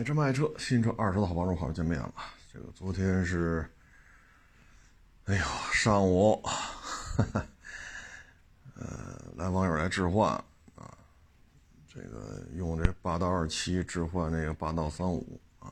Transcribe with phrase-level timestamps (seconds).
[0.00, 2.14] 买车卖车，新车二手的好帮手，好久见面了。
[2.50, 3.70] 这个昨天是，
[5.26, 6.42] 哎呦，上午，
[8.76, 10.32] 呃，来网友来置换
[10.74, 10.96] 啊，
[11.86, 15.70] 这个用这霸道二七置换那个霸道三五啊，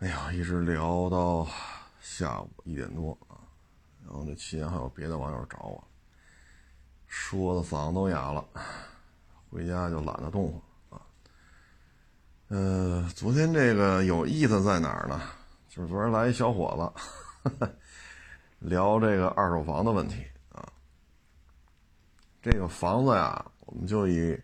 [0.00, 1.48] 哎呀，一直聊到
[2.02, 3.40] 下午一点多啊，
[4.04, 5.82] 然后这期间还有别的网友找我，
[7.06, 8.46] 说的嗓子都哑了，
[9.48, 10.60] 回家就懒得动了。
[12.48, 15.20] 呃，昨天这个有意思在哪儿呢？
[15.68, 16.94] 就是昨天来一小伙
[17.44, 17.68] 子，
[18.58, 20.66] 聊这个二手房的问题啊。
[22.40, 24.34] 这个房子呀，我们就以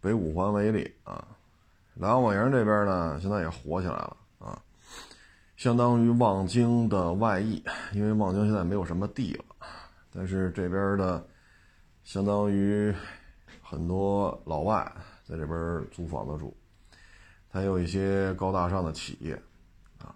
[0.00, 1.26] 北五环为例啊。
[1.94, 4.62] 兰王营这边呢，现在也火起来了啊，
[5.56, 7.60] 相当于望京的外溢，
[7.92, 9.44] 因为望京现在没有什么地了，
[10.14, 11.26] 但是这边的
[12.04, 12.94] 相当于
[13.60, 14.80] 很多老外
[15.24, 16.56] 在这边租房子住。
[17.52, 19.34] 还有一些高大上的企业，
[19.98, 20.14] 啊，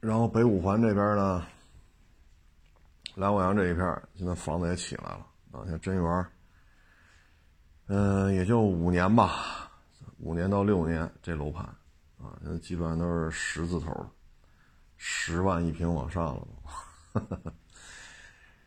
[0.00, 1.46] 然后北五环这边呢，
[3.14, 6.26] 兰武阳这一片现在房子也起来了啊，像真源，
[7.86, 9.70] 嗯，也就五年吧，
[10.18, 11.64] 五年到六年这楼盘，
[12.20, 14.04] 啊，现在基本上都是十字头
[14.96, 16.48] 十万一平往上了。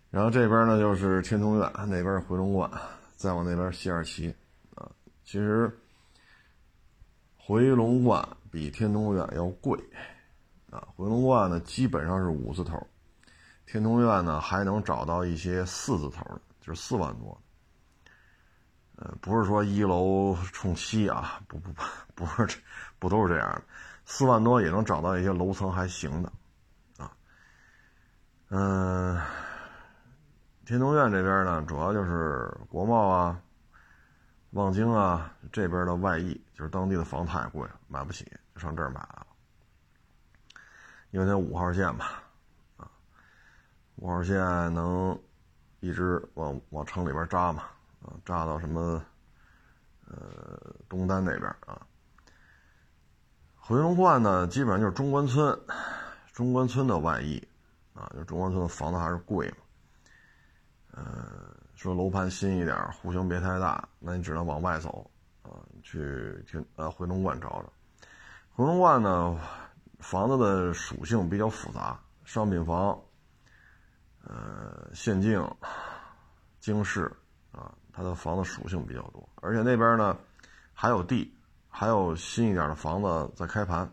[0.10, 2.72] 然后这边呢就是天通苑，那边回龙观，
[3.18, 4.34] 再往那边西二旗，
[4.76, 4.90] 啊，
[5.26, 5.78] 其实。
[7.44, 9.78] 回龙观比天通苑要贵，
[10.70, 12.88] 啊，回龙观呢基本上是五字头，
[13.66, 17.36] 天通苑呢还能找到一些四字头的，就是四万多。
[18.98, 21.74] 呃，不是说一楼冲七啊，不不
[22.14, 22.60] 不，不是，
[23.00, 23.64] 不都是这样的，
[24.06, 26.32] 四万多也能找到一些楼层还行的，
[27.00, 27.12] 啊，
[28.50, 29.20] 嗯，
[30.64, 33.42] 天通苑这边呢主要就是国贸啊。
[34.52, 39.26] 望京啊，这边的外溢就是当地的房太贵了，买不起，就上这儿买了。
[41.12, 42.06] 因为那五号线嘛，
[42.76, 42.92] 啊，
[43.96, 44.36] 五号线
[44.74, 45.18] 能
[45.80, 47.64] 一直往往城里边扎嘛，
[48.02, 49.02] 啊，扎到什么
[50.10, 51.82] 呃东单那边啊。
[53.56, 55.58] 回龙观呢，基本上就是中关村，
[56.34, 57.42] 中关村的外溢
[57.94, 59.58] 啊，就中关村的房子还是贵嘛，
[60.92, 61.61] 呃。
[61.82, 65.10] 说楼盘新一点，户型别太大，那你只能往外走，
[65.42, 65.50] 啊，
[65.82, 67.74] 去去呃回龙观找找。
[68.54, 69.36] 回龙观呢，
[69.98, 72.96] 房子的属性比较复杂，商品房，
[74.24, 75.44] 呃，县境，
[76.60, 77.12] 京市，
[77.52, 80.16] 啊，它的房子属性比较多，而且那边呢，
[80.76, 81.36] 还有地，
[81.68, 83.92] 还有新一点的房子在开盘，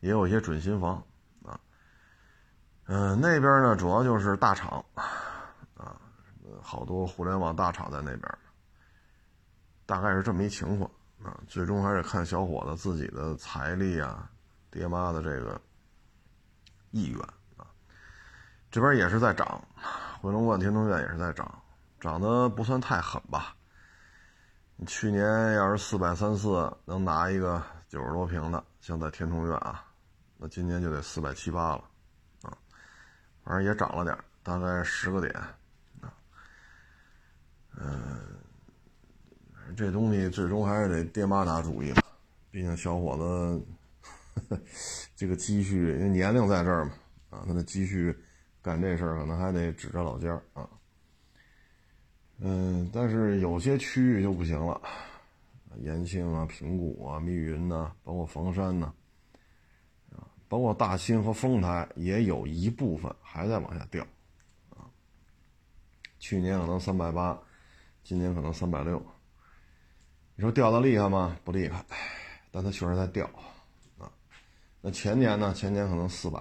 [0.00, 1.02] 也有一些准新房，
[1.42, 1.58] 啊，
[2.84, 4.84] 嗯，那边呢主要就是大厂。
[6.62, 8.38] 好多互联网大厂在那边，
[9.86, 10.90] 大概是这么一情况
[11.22, 11.38] 啊。
[11.46, 14.30] 最终还是看小伙子自己的财力啊，
[14.70, 15.60] 爹妈的这个
[16.90, 17.20] 意愿
[17.56, 17.66] 啊。
[18.70, 19.62] 这边也是在涨，
[20.20, 21.62] 回龙观天通苑也是在涨，
[22.00, 23.54] 涨得不算太狠吧。
[24.86, 29.84] 去年要是四百三四能拿一个九十多平的，像在天通苑啊，
[30.36, 31.84] 那今年就得四百七八了
[32.42, 32.56] 啊。
[33.42, 35.34] 反正也涨了点，大概十个点。
[37.80, 38.20] 嗯，
[39.76, 42.02] 这东西最终还是得爹妈拿主意吧。
[42.50, 44.60] 毕竟小伙子
[45.14, 46.92] 这个积蓄，因为年龄在这儿嘛，
[47.30, 48.16] 啊，他的积蓄
[48.60, 50.68] 干这事儿可能还得指着老家啊。
[52.38, 54.80] 嗯，但是有些区域就不行了，
[55.76, 58.92] 延庆啊、平谷啊、密云呐，包括房山呐，
[60.10, 64.04] 啊，包括大兴和丰台，也有一部分还在往下掉，
[64.70, 64.82] 啊，
[66.18, 67.40] 去年可能三百八。
[68.08, 68.98] 今年可能三百六，
[70.34, 71.36] 你说掉的厉害吗？
[71.44, 71.84] 不厉害，
[72.50, 73.26] 但它确实在掉
[73.98, 74.10] 啊。
[74.80, 75.52] 那前年呢？
[75.52, 76.40] 前年可能四百，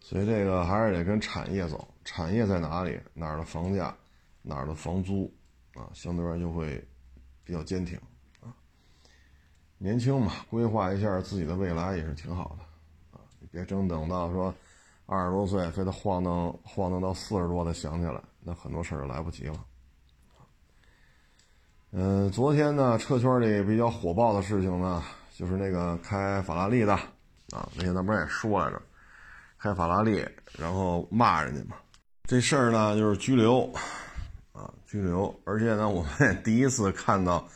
[0.00, 1.86] 所以这个还是得跟产业走。
[2.04, 2.98] 产业在哪里？
[3.14, 3.96] 哪儿的房价，
[4.42, 5.32] 哪儿的房租
[5.74, 6.84] 啊，相对而言就会
[7.44, 7.96] 比较坚挺
[8.40, 8.50] 啊。
[9.76, 13.22] 年轻嘛，规划一下自己的未来也是挺好的啊。
[13.38, 14.52] 你别真等到说
[15.06, 18.20] 二十多岁，非得晃荡晃荡到四十多才想起来。
[18.40, 19.64] 那很多事儿就来不及了，
[21.90, 25.02] 嗯，昨天呢，车圈里比较火爆的事情呢，
[25.34, 26.94] 就是那个开法拉利的，
[27.50, 28.80] 啊，那天咱不是也说来着，
[29.58, 30.26] 开法拉利
[30.58, 31.76] 然后骂人家嘛，
[32.24, 33.70] 这事儿呢就是拘留，
[34.52, 37.46] 啊，拘留，而且呢，我们也第一次看到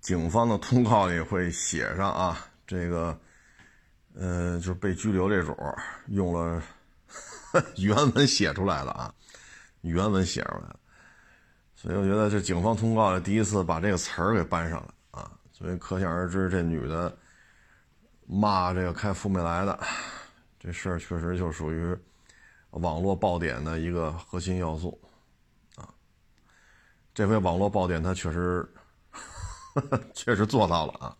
[0.00, 3.18] 警方的通告里会写上啊，这个，
[4.14, 5.56] 呃，就是被拘留这种
[6.08, 6.62] 用了
[7.76, 9.14] 原文写出来了啊。
[9.82, 10.80] 原文写出来了，
[11.74, 15.22] 所以我觉得这警方通告第一次把这个词儿给搬上来
[15.52, 17.14] 所以可想而知，这女的
[18.26, 19.78] 骂这个开富美来的
[20.58, 21.94] 这事儿，确实就属于
[22.70, 24.98] 网络爆点的一个核心要素
[25.76, 25.88] 啊。
[27.12, 28.66] 这回网络爆点，他确实
[30.14, 31.14] 确实做到了啊。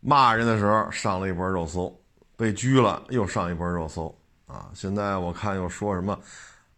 [0.00, 1.98] 骂人的时候上了一波热搜，
[2.36, 4.14] 被拘了又上一波热搜
[4.46, 4.70] 啊。
[4.74, 6.20] 现在我看又说什么，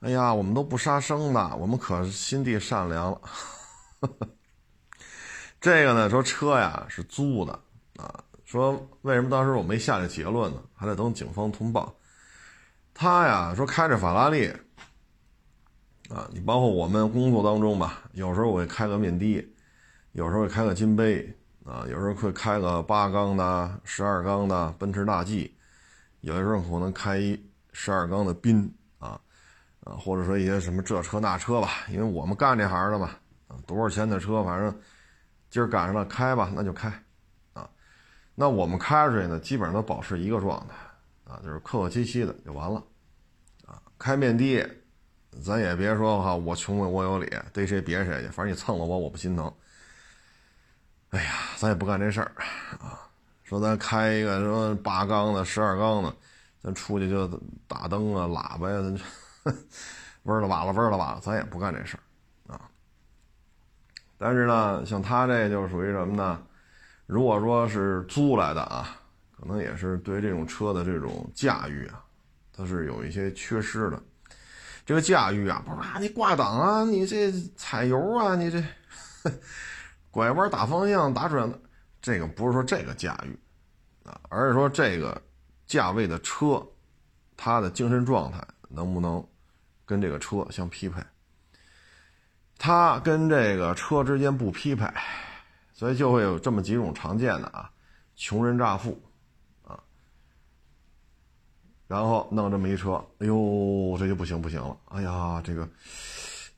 [0.05, 3.21] 哎呀，我们都不杀生的，我们可心地善良了。
[5.59, 7.59] 这个呢，说车呀是租的
[7.97, 10.61] 啊，说为什么当时我没下这结论呢？
[10.75, 11.97] 还得等警方通报。
[12.93, 14.49] 他呀说开着法拉利
[16.11, 19.55] 啊，你包括我们工作当中吧，有时候我会开个面的，
[20.12, 21.35] 有时候会开个金杯
[21.65, 25.57] 啊，有时候会开个八缸的、十二缸的奔驰大 G，
[26.21, 27.43] 有的时候可能开一
[27.73, 28.71] 十二缸的宾
[29.85, 33.11] 啊，或者说一些什么这车那车吧，因为我们干这行的嘛
[33.47, 34.75] 啊，多少钱的车，反正。
[35.51, 36.89] 今儿赶上了，开吧，那就开，
[37.53, 37.71] 啊，
[38.35, 40.75] 那我们开出去呢，基本上都保持一个状态，
[41.33, 42.83] 啊，就是客客气气的就完了，
[43.65, 44.69] 啊，开面的，
[45.45, 49.53] 咱也别说哈，我穷我有理，逮谁别谁去，反正你蹭了我，我不心疼。
[51.11, 52.33] 哎呀，咱也不干这事儿，
[52.81, 52.99] 啊，
[53.45, 56.13] 说咱开一个什么八缸的、十二缸的，
[56.61, 57.29] 咱出去就
[57.69, 58.99] 打灯啊、喇叭呀，咱
[60.25, 62.00] 嗡了哇了嗡了哇了，咱也不干这事儿。
[62.55, 62.61] 啊
[64.17, 66.41] 但是呢，像他这就属于什么呢？
[67.06, 68.96] 如果说是租来的啊，
[69.37, 72.02] 可能也是对这种车的这种驾驭啊，
[72.52, 74.02] 它是有一些缺失的。
[74.87, 78.62] 这个驾驭啊，不是啊，你挂档啊，你这踩油啊，你这
[80.11, 81.61] 拐弯打方向打准，
[82.00, 83.38] 这个不是说这个驾驭
[84.08, 85.20] 啊，而是说这个
[85.67, 86.64] 价位的车，
[87.37, 89.26] 它的精神状态能不能
[89.85, 91.03] 跟这个车相匹配？
[92.57, 94.87] 它跟这个车之间不匹配，
[95.73, 97.71] 所以就会有这么几种常见的啊，
[98.15, 99.03] 穷人乍富，
[99.65, 99.79] 啊，
[101.89, 105.69] 然后弄这么一车，哎呦，这就不行不行了，哎呀，这个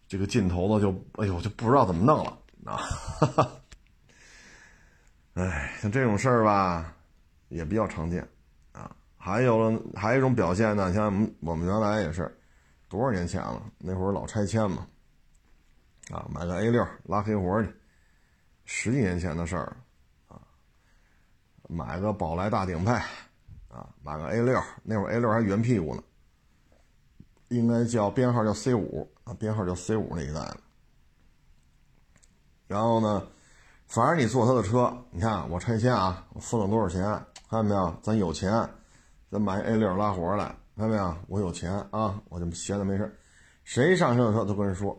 [0.06, 2.78] 这个劲头子就，哎呦，就不知道怎么弄了啊，
[5.34, 6.94] 哎，像这种事儿吧，
[7.48, 8.28] 也比较常见
[8.72, 8.94] 啊。
[9.16, 12.38] 还有还有一种表现呢，像我们我们原来也是
[12.88, 14.86] 多少年前了，那会儿老拆迁嘛。
[16.10, 17.74] 啊，买个 A 六拉黑活去，
[18.64, 19.76] 十几年前的事儿，
[20.28, 20.40] 啊，
[21.68, 22.92] 买个宝来大顶配，
[23.68, 26.02] 啊，买个 A 六，那会儿 A 六还圆屁股呢，
[27.48, 30.56] 应该叫编号叫 C 五啊，编号叫 C 五那一代的。
[32.68, 33.26] 然后呢，
[33.88, 37.02] 反正你坐他的车，你看我拆迁啊，我分了多少钱，
[37.50, 37.98] 看见没有？
[38.00, 38.52] 咱有钱，
[39.28, 41.16] 咱买 A 六拉活来，看见没有？
[41.26, 43.18] 我有钱啊，我就闲着没事
[43.64, 44.96] 谁上车的车都跟人说。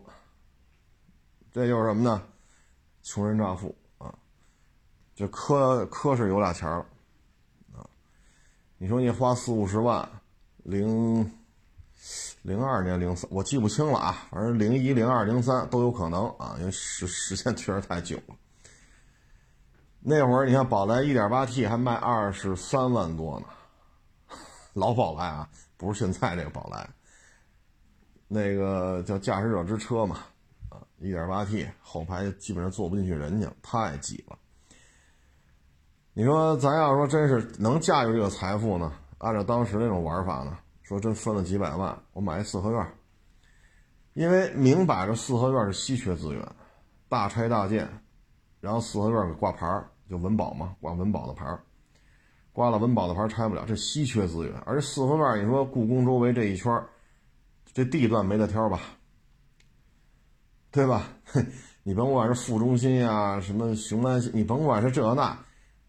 [1.52, 2.20] 这就是什么呢？
[3.02, 4.12] 穷人乍富啊！
[5.14, 6.84] 就科科是有俩钱了
[7.74, 7.88] 啊！
[8.76, 10.06] 你说你花四五十万，
[10.64, 11.20] 零
[12.42, 18.36] 零二年、零三，我记不清了啊，反正零一、零二、零三都有可能啊，因为时时间确实太久了。
[20.00, 23.46] 那会儿你看宝来一点八 T 还卖二十三万多呢，
[24.74, 25.48] 老宝来啊，
[25.78, 26.86] 不是现在这个宝来，
[28.28, 30.18] 那个叫驾驶者之车嘛。
[30.98, 34.36] 一点八 T 后排基本上坐不进去人去，太挤了。
[36.12, 38.92] 你说咱要说真是能驾驭这个财富呢？
[39.18, 42.86] 按照当时那种玩法呢，说真分了几百万，我买一四合院，
[44.14, 46.44] 因为明摆着四合院是稀缺资源，
[47.08, 47.88] 大拆大建，
[48.60, 49.66] 然后四合院给挂牌
[50.10, 51.56] 就文保嘛，挂文保的牌
[52.58, 54.52] 挂了文保的牌拆不了，这稀缺资源。
[54.66, 56.84] 而四合院，你说故宫周围这一圈
[57.72, 58.80] 这地段没得挑吧？
[60.72, 61.04] 对吧？
[61.84, 65.38] 你甭管是副中心呀，什么雄安，你甭管是这那，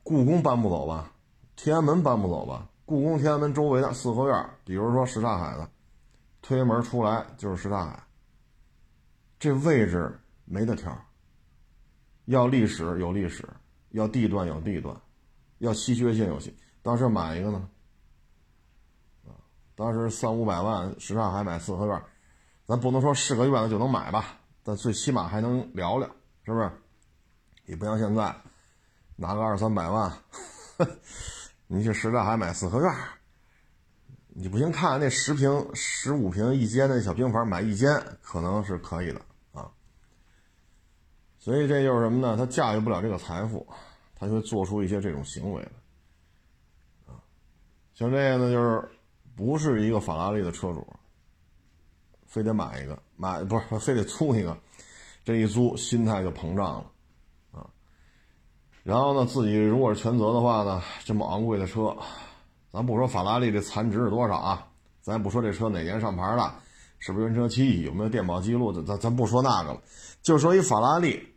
[0.03, 1.11] 故宫搬不走吧？
[1.55, 2.69] 天安门搬不走吧？
[2.85, 5.67] 故宫、天安门周围的四合院，比如说什刹海的，
[6.43, 8.03] 推门出来就是什刹海，
[9.39, 10.95] 这位置没得挑。
[12.25, 13.43] 要历史有历史，
[13.89, 14.95] 要地段有地段，
[15.59, 16.53] 要稀缺性有戏。
[16.81, 17.69] 当时买一个呢？
[19.75, 22.01] 当时三五百万什刹海买四合院，
[22.65, 24.37] 咱不能说是个院子就能买吧？
[24.61, 26.05] 但最起码还能聊聊，
[26.43, 26.69] 是不是？
[27.65, 28.35] 你不像现在，
[29.15, 30.11] 拿个二三百万，
[31.67, 32.93] 你去什刹海买四合院，
[34.27, 39.21] 你不行看那十平、十五平一间的小平房，买一间可能是可以的
[39.53, 39.71] 啊。
[41.37, 42.35] 所以这就是什么呢？
[42.35, 43.65] 他驾驭不了这个财富，
[44.19, 47.17] 他就会做出一些这种行为来啊。
[47.95, 48.87] 像这个呢，就是
[49.35, 50.85] 不是一个法拉利的车主。
[52.31, 54.55] 非得买一个，买不是非得租一个，
[55.25, 56.91] 这一租心态就膨胀了，
[57.53, 57.65] 啊，
[58.83, 61.97] 然后呢，自己如果是全责的话呢，这么昂贵的车，
[62.69, 64.67] 咱不说法拉利的残值是多少啊，
[65.01, 66.61] 咱也不说这车哪年上牌了，
[66.99, 69.81] 是不是原车漆，有没有电保记录，咱咱不说那个了，
[70.21, 71.27] 就说一法拉利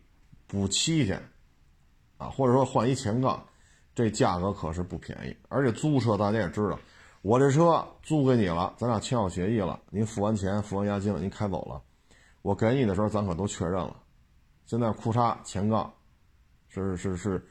[0.45, 1.17] 补漆去，
[2.29, 3.43] 或者说换一前杠，
[3.95, 5.35] 这价格可是不便宜。
[5.49, 6.79] 而且租车大家也知道，
[7.21, 11.81] 我这车租给你了，咱俩签好协议了，您付完钱，付完押金了，您开走了，
[12.41, 13.95] 我给你的时候咱可都确认了。
[14.65, 15.93] 现在库叉前杠。
[16.75, 17.47] 是是是，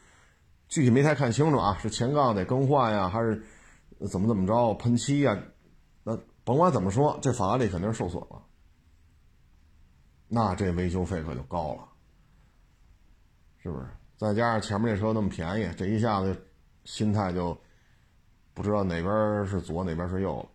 [0.66, 3.40] 具体没太看清楚啊，是前杠得更换呀，还是
[4.10, 5.40] 怎么怎么着喷漆呀？
[6.02, 8.42] 那甭管怎么说，这法拉利肯定是受损了，
[10.26, 11.88] 那这维修费可就高了，
[13.58, 13.86] 是不是？
[14.22, 16.46] 再加上前面这车那么便宜，这一下子
[16.84, 17.54] 心态就
[18.54, 20.48] 不知道哪边是左哪边是右了，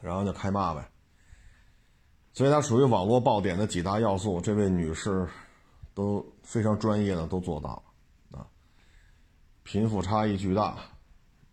[0.00, 0.88] 然后就开骂呗。
[2.32, 5.28] 所以它属于网络爆点的几大要素，这位女士。
[5.92, 7.82] 都非常专业的都做到
[8.30, 8.46] 了啊，
[9.64, 10.76] 贫富差异巨大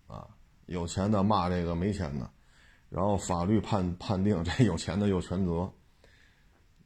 [0.05, 0.25] 啊，
[0.67, 2.29] 有钱的骂这个没钱的，
[2.87, 5.69] 然后法律判判定这有钱的有全责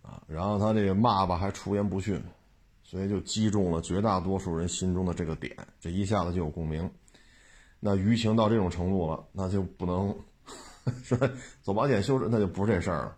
[0.01, 2.23] 啊，然后他这个骂吧还出言不逊，
[2.91, 6.91] 所以就击中了绝大多数人心中的这个点，这一下子就有共鸣。
[7.79, 10.13] 那舆情到这种程度了，那就不能
[11.01, 11.17] 说
[11.61, 13.17] 走保险修正，那就不是这事儿了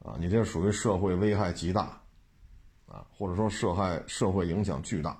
[0.00, 1.96] 啊，你这属于社会危害极大。
[2.88, 5.16] 啊，或者说涉害社会影响巨大，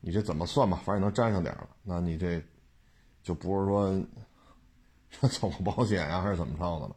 [0.00, 0.80] 你这怎么算吧？
[0.82, 2.42] 反正能沾上点了，那你这
[3.22, 4.02] 就不是说
[5.28, 6.96] 走保险呀，还是怎么着的了？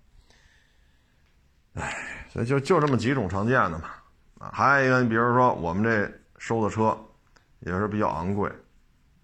[1.74, 1.94] 哎，
[2.32, 3.92] 所以就就这么几种常见的嘛。
[4.40, 6.98] 啊，还有一个，你比如说我们这收的车
[7.60, 8.52] 也是比较昂贵，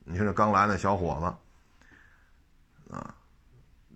[0.03, 3.15] 你看这刚来那小伙子啊，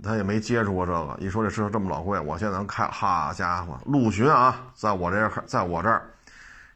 [0.01, 6.09] 他也没接触过这个，一说这车这么老贵，我现在能开，好家伙，陆巡啊，在我这在我这儿。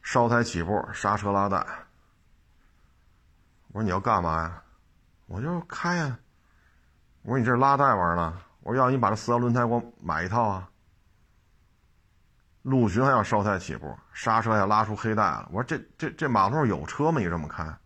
[0.05, 1.65] 烧胎起步，刹车拉带。
[3.69, 4.61] 我说你要干嘛呀？
[5.27, 6.19] 我就开呀。
[7.21, 8.37] 我说你这是拉带玩呢？
[8.63, 10.69] 我说要你把这四条轮胎给我买一套啊。
[12.63, 15.47] 陆巡还要烧胎起步，刹车要拉出黑带了。
[15.51, 17.19] 我说这这这马路上有车吗？
[17.19, 17.77] 你这么开？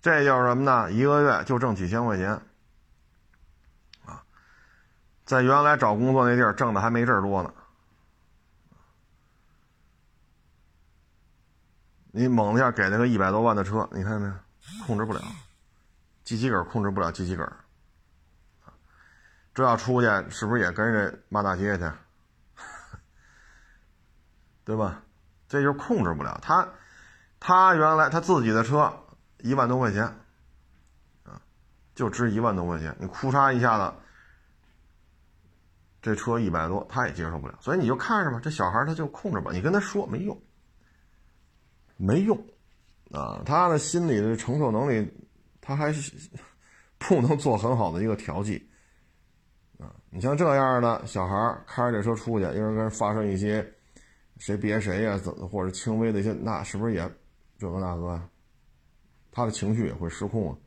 [0.00, 0.90] 这叫什么呢？
[0.90, 2.30] 一个月就挣几千块钱
[4.06, 4.22] 啊，
[5.24, 7.52] 在原来找工作那地儿挣的还没这儿多呢。
[12.12, 14.32] 你猛一下给那个一百多万的车，你看见没？
[14.86, 15.20] 控制不了，
[16.24, 17.46] 机器杆控制不了机器杆
[19.52, 21.84] 这要出去是不是也跟着骂大街去？
[24.66, 25.00] 对吧？
[25.48, 26.68] 这就控制不了他。
[27.38, 28.92] 他原来他自己的车
[29.38, 30.02] 一万多块钱，
[31.22, 31.40] 啊，
[31.94, 32.94] 就值一万多块钱。
[32.98, 33.94] 你哭嚓一下子，
[36.02, 37.56] 这车一百多，他也接受不了。
[37.60, 39.54] 所以你就看着吧，这小孩他就控制不了。
[39.54, 40.36] 你跟他说没用。
[41.96, 42.36] 没用，
[43.12, 45.10] 啊，他的心理的承受能力，
[45.60, 46.12] 他还是
[46.98, 48.68] 不能做很好的一个调剂，
[49.78, 53.62] 啊，你像这样的小孩开着这车出去，因为跟人发生一些
[54.38, 57.10] 谁别谁呀，怎或者轻微的一些，那是不是也
[57.58, 58.20] 这个那个，
[59.30, 60.58] 他的情绪也会失控啊，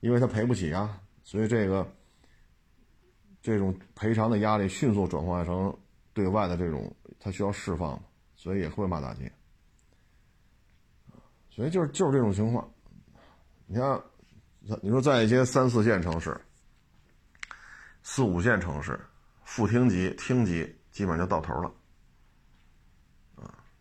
[0.00, 1.86] 因为他赔不起啊，所以这个
[3.42, 5.76] 这种赔偿的压力迅速转化成
[6.12, 8.00] 对外的这种，他需要释放，
[8.36, 9.30] 所以也会骂大街。
[11.50, 12.68] 所以就是就是这种情况，
[13.66, 14.02] 你看，
[14.82, 16.40] 你说在一些三四线城市、
[18.02, 18.98] 四五线城市，
[19.44, 21.72] 副厅级、厅级基本上就到头了，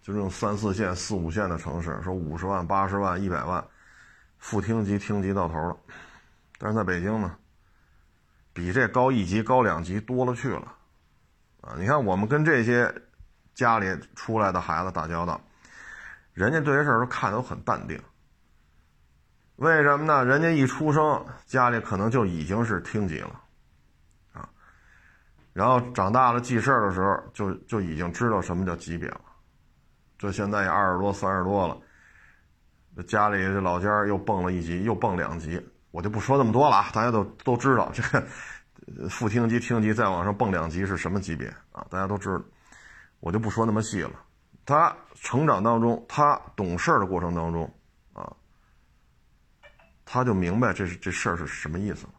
[0.04, 3.66] 就这种三四线、四五线的城市，说五十万、八十万、一百万，
[4.38, 5.78] 副厅级、厅级到头了，
[6.60, 7.36] 但是在北京呢，
[8.52, 10.76] 比这高一级、高两级多了去了，
[11.62, 12.94] 啊，你看我们跟这些
[13.56, 15.40] 家里出来的孩子打交道。
[16.34, 17.98] 人家对这事儿都看得都很淡定，
[19.58, 20.26] 为什么呢？
[20.26, 23.40] 人家一出生家里可能就已经是厅级了，
[24.34, 24.50] 啊，
[25.54, 29.22] 然后长大了记事儿的时候就就已经知道什么叫级别了，
[30.24, 31.78] 这现在也二十多三十多了，
[32.96, 35.62] 这家里这老家又蹦了一级又蹦两级，
[35.92, 38.26] 我就不说那么多了啊，大家都都知道这个
[39.10, 41.86] 副厅级厅级再往上蹦两级是什么级别啊？
[41.90, 42.42] 大家都知道，
[43.20, 44.12] 我就不说那么细了。
[44.66, 47.70] 他成长当中，他懂事的过程当中，
[48.14, 48.32] 啊，
[50.06, 52.14] 他就明白这是这事儿是什么意思了。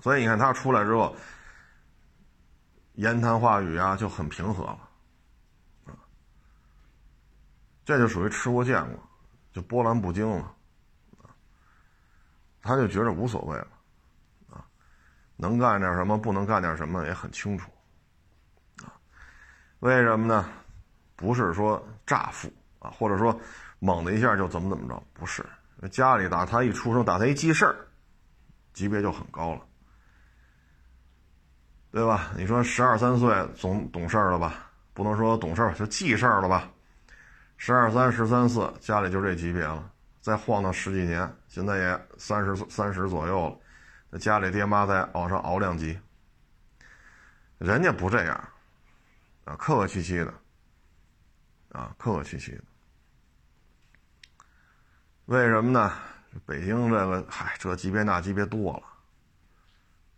[0.00, 1.14] 所以你看他出来之后，
[2.94, 4.78] 言谈话语啊就很平和了，
[5.84, 5.92] 啊，
[7.92, 8.98] 这就属于吃过见过，
[9.52, 10.54] 就波澜不惊了，
[11.20, 11.28] 啊，
[12.62, 13.68] 他就觉着无所谓了，
[14.48, 14.64] 啊，
[15.36, 17.70] 能干点什么，不能干点什么也很清楚，
[18.82, 18.96] 啊，
[19.80, 20.48] 为什么呢？
[21.16, 23.38] 不是说乍富啊，或者说
[23.78, 25.44] 猛的一下就怎么怎么着，不是，
[25.90, 27.76] 家里打他一出生打他一记事儿，
[28.72, 29.60] 级别就很高了，
[31.90, 32.30] 对吧？
[32.38, 34.70] 你说十二三岁总懂事儿了吧？
[34.94, 36.71] 不能说懂事儿就记事儿了吧？
[37.64, 39.88] 十二三、十三四，家里就这级别了，
[40.20, 43.56] 再晃荡十几年，现在也三十三十左右了，
[44.10, 45.96] 那家里爹妈再往上熬两级，
[47.58, 48.34] 人家不这样，
[49.44, 50.34] 啊，客客气气的。
[51.70, 52.64] 啊，客客气气的，
[55.26, 55.92] 为什么呢？
[56.44, 58.82] 北京这个，嗨，这级别那级别多了，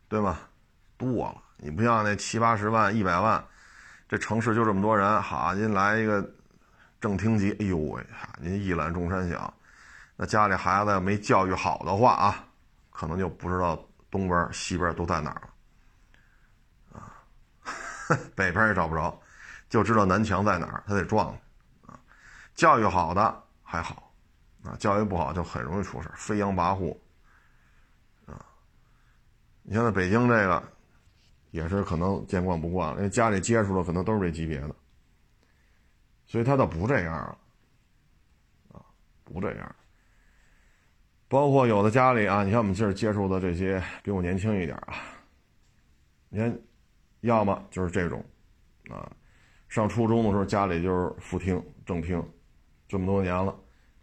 [0.09, 0.49] 对吧？
[0.97, 3.45] 多了，你不像那七八十万、一百万，
[4.09, 6.27] 这城市就这么多人，好，您来一个
[7.05, 8.03] 正厅级，哎呦喂，
[8.41, 9.53] 您一览众山小，
[10.17, 12.47] 那家里孩子没教育好的话啊，
[12.89, 13.79] 可能就不知道
[14.11, 15.43] 东边、西边都在哪儿
[16.95, 17.13] 了，啊，
[18.35, 19.21] 北边也找不着，
[19.69, 21.29] 就知道南墙在哪儿，他得撞。
[21.85, 22.01] 啊
[22.55, 24.11] 教育好的还好，
[24.63, 26.97] 啊，教育不好就很容易出事飞扬跋扈，
[28.25, 28.41] 啊，
[29.63, 30.63] 你像在北京这个，
[31.51, 34.75] 也是可能见惯不惯了，因为家里接触的可能都是这级别的，
[36.27, 37.39] 所以他倒不这样了，
[38.73, 38.85] 啊，
[39.25, 39.77] 不这样。
[41.29, 44.95] 包括有的家里啊，你像我们今儿接触的这些比我年轻一点啊，
[46.29, 46.59] 你看，
[47.21, 48.25] 要么就是这种，
[48.89, 49.11] 啊，
[49.69, 52.23] 上初中的时候家里就是副厅正厅。
[52.87, 53.57] 这么多年了，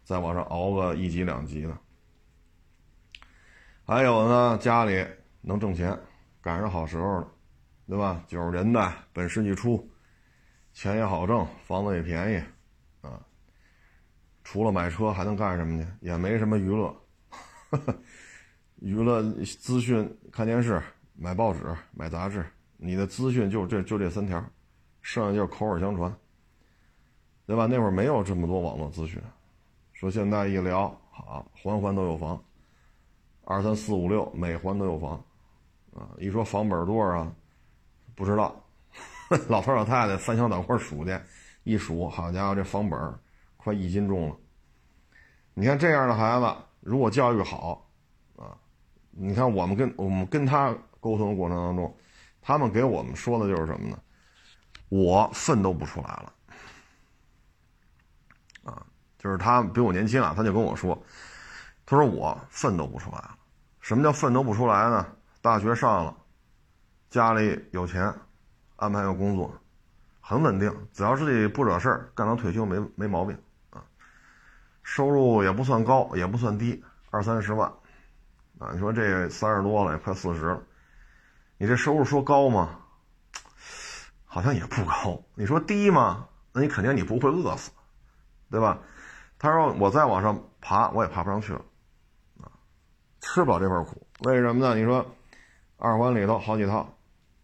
[0.04, 1.78] 再往上熬个一级两级的，
[3.84, 5.06] 还有呢，家里
[5.40, 5.98] 能挣钱，
[6.42, 7.28] 赶上好时候了，
[7.86, 8.22] 对吧？
[8.26, 9.88] 九十年代，本世纪初，
[10.72, 13.20] 钱也好挣，房子也便宜，啊，
[14.42, 15.98] 除了买车还能干什么呢？
[16.00, 16.94] 也没什么娱乐，
[18.80, 20.82] 娱乐资讯看电视、
[21.14, 21.60] 买报纸、
[21.92, 22.44] 买杂志，
[22.76, 24.42] 你的资讯就这就这三条，
[25.00, 26.14] 剩下就是口耳相传。
[27.44, 27.66] 对吧？
[27.66, 29.20] 那会儿没有这么多网络资讯，
[29.92, 32.42] 说现在一聊，好，环环都有房，
[33.44, 35.22] 二三四五六每环都有房，
[35.92, 37.34] 啊，一说房本多少啊？
[38.14, 38.61] 不知道，
[39.48, 41.18] 老头老太太翻箱倒柜数去，
[41.64, 42.98] 一数，好家伙，这房本
[43.56, 44.36] 快一斤重了。
[45.54, 47.86] 你看这样的孩子，如果教育好，
[48.36, 48.56] 啊，
[49.10, 51.96] 你看我们跟我们跟他沟通的过程当中，
[52.40, 53.98] 他们给我们说的就是什么呢？
[54.88, 56.32] 我奋斗不出来了。
[58.64, 58.86] 啊
[59.18, 61.00] 就是他比我年轻啊，他就跟我说
[61.86, 63.38] ：“他说我奋斗不出来了。
[63.80, 65.06] 什么叫奋斗不出来呢？
[65.40, 66.16] 大学上了，
[67.08, 68.12] 家里有钱，
[68.82, 69.54] 安排个工作，
[70.20, 73.38] 很稳定，只要自己不惹事儿，干到退休没没毛病
[73.70, 73.84] 啊。
[74.82, 77.72] 收入也不算高，也不算低，二三十万
[78.58, 78.70] 啊。
[78.72, 80.60] 你说这三十多了，也快四十了，
[81.58, 82.76] 你这收入说高吗？
[84.24, 85.22] 好像也不高。
[85.36, 86.26] 你说低吗？
[86.52, 87.70] 那你肯定你不会饿死，
[88.50, 88.80] 对吧？”
[89.38, 91.60] 他说：“我再往上爬，我也爬不上去了，
[92.40, 92.50] 啊，
[93.20, 94.04] 吃不了这份苦。
[94.24, 94.74] 为什么呢？
[94.74, 95.06] 你说，
[95.76, 96.88] 二环里头好几套，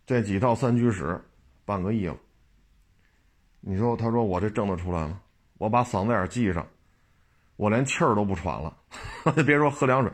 [0.07, 1.21] 这几套三居室，
[1.69, 2.17] 半个亿了。
[3.61, 5.21] 你说，他说我这挣得出来吗？
[5.59, 6.67] 我把嗓子眼系上，
[7.57, 8.75] 我连气儿都不喘了，
[9.45, 10.11] 别说喝凉水，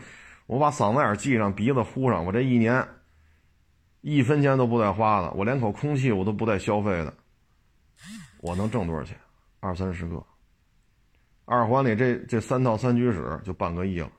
[0.46, 2.84] 我把嗓子眼系上，鼻子呼上，我这一年
[4.00, 7.14] 一分钱都不带花的，我连口空气我都不带消费的，
[8.40, 9.16] 我能挣多少钱？
[9.60, 10.20] 二三十个。”
[11.46, 14.10] 二环里这这三套三居室就半个亿了，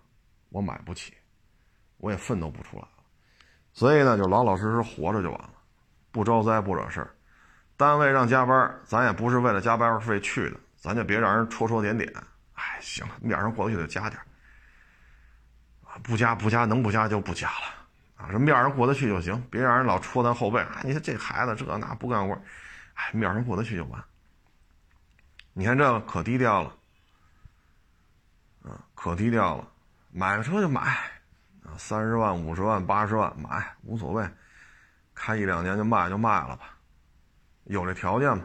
[0.50, 1.12] 我买不起，
[1.98, 3.04] 我也奋斗不出来了，
[3.74, 5.54] 所以呢，就老老实实活着就完了，
[6.12, 7.14] 不招灾不惹事儿。
[7.78, 12.12] 单位让加班，咱也不是为了加班费去的，咱就别让人戳戳点点。
[12.54, 14.20] 哎，行了，面上过得去就加点
[15.84, 18.30] 啊，不加不加，能不加就不加了啊。
[18.32, 20.60] 这面上过得去就行，别让人老戳咱后背。
[20.62, 22.34] 啊，你看这孩子这那不干活，
[22.94, 24.04] 哎，面上过得去就完。
[25.54, 26.74] 你看这可低调了。
[28.64, 29.68] 啊，可低调了，
[30.12, 34.28] 买个车就买，啊，三十万、五十万、八十万买无所谓，
[35.14, 36.75] 开一两年就卖就卖了吧，
[37.65, 38.43] 有这条件嘛。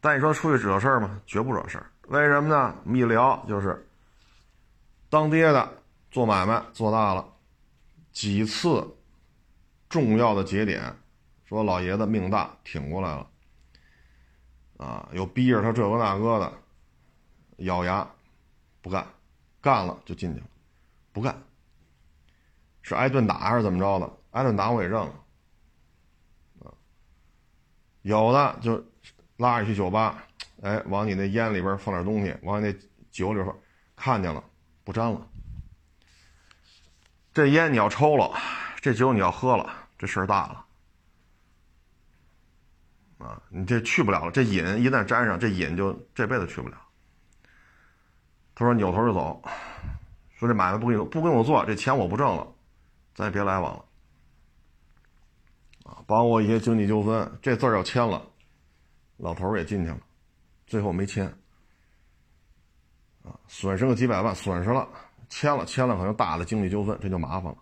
[0.00, 1.20] 但你说出去惹事儿吗？
[1.26, 1.90] 绝不惹事儿。
[2.08, 2.74] 为什么呢？
[2.84, 3.88] 我们一聊就是，
[5.08, 5.68] 当爹的
[6.10, 7.26] 做买卖做大了，
[8.12, 8.86] 几次
[9.88, 10.94] 重要的节点，
[11.44, 13.26] 说老爷子命大挺过来了，
[14.76, 16.52] 啊，又逼着他这个那个的，
[17.64, 18.08] 咬牙
[18.80, 19.06] 不干。
[19.62, 20.46] 干了就进去了，
[21.12, 21.36] 不干
[22.82, 24.08] 是挨顿打还是怎么着的？
[24.30, 25.12] 挨顿打我也认了，
[28.06, 28.80] 有的就
[29.36, 30.22] 拉着去酒吧，
[30.62, 32.78] 哎，往你那烟里边放点东西，往你那
[33.10, 33.52] 酒里边
[33.96, 34.42] 看见了，
[34.84, 35.28] 不沾了。
[37.34, 38.30] 这烟你要抽了，
[38.80, 40.64] 这酒你要喝了，这事儿大了，
[43.26, 44.30] 啊，你这去不了了。
[44.30, 46.80] 这瘾一旦沾上，这瘾就这辈子去不了。
[48.54, 49.42] 他说扭头就走，
[50.38, 52.46] 说这买卖不给不跟我做，这钱我不挣了，
[53.16, 53.84] 咱也别来往了。
[55.86, 58.20] 啊，包括一些经济纠纷，这字儿要签了，
[59.18, 60.00] 老头儿也进去了，
[60.66, 61.24] 最后没签。
[63.22, 64.88] 啊，损失个几百万，损失了，
[65.28, 67.58] 签了签了，可能大的经济纠纷，这就麻烦了。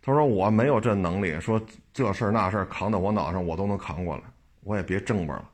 [0.00, 1.60] 他说我没有这能力，说
[1.92, 4.22] 这事儿那事儿扛在我脑上，我都能扛过来，
[4.62, 5.50] 我也别挣吧了，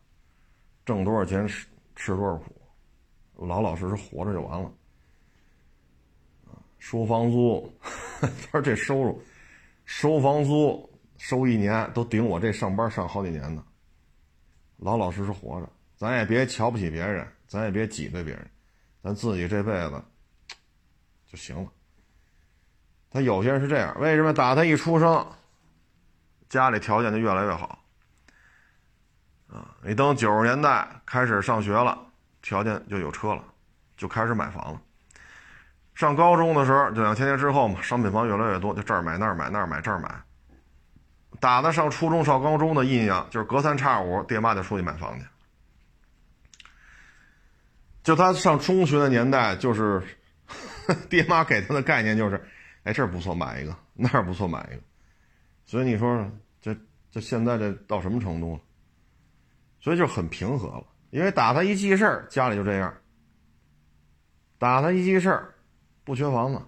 [0.84, 2.54] 挣多少钱吃吃多少苦，
[3.46, 4.72] 老老实实活着就完了。
[6.46, 7.72] 啊收房租，
[8.20, 9.20] 他说这收入，
[9.84, 13.64] 收房租收一年都顶我这上班上好几年呢。
[14.78, 17.26] 老老实实活着，咱也别瞧不起别人。
[17.46, 18.50] 咱也别挤兑别人，
[19.00, 20.02] 咱自己这辈子
[21.30, 21.70] 就行了。
[23.10, 25.24] 他有些人是这样，为什么打他一出生，
[26.48, 27.78] 家里条件就越来越好？
[29.46, 31.96] 啊，你等九十年代开始上学了，
[32.42, 33.44] 条件就有车了，
[33.96, 34.82] 就开始买房了。
[35.94, 40.12] 上高中的时候，就两千年之后嘛，商品房越来越多，就这儿买那儿买那儿买这儿买。
[41.40, 45.24] 打他上初中上高中的印象，就是隔三差五，爹妈就出去买房去。
[48.02, 50.02] 就他上中学的年代，就是
[51.08, 52.42] 爹妈给他的概念就是，
[52.82, 54.82] 哎，这儿不错买一个，那儿不错买一个，
[55.64, 56.30] 所以你说
[56.60, 56.76] 这
[57.10, 58.60] 这现在这到什么程度了？
[59.80, 62.92] 所以就很平和了，因为打他一记事儿，家里就这样。
[64.58, 65.53] 打他一记事儿，
[66.04, 66.62] 不缺房子。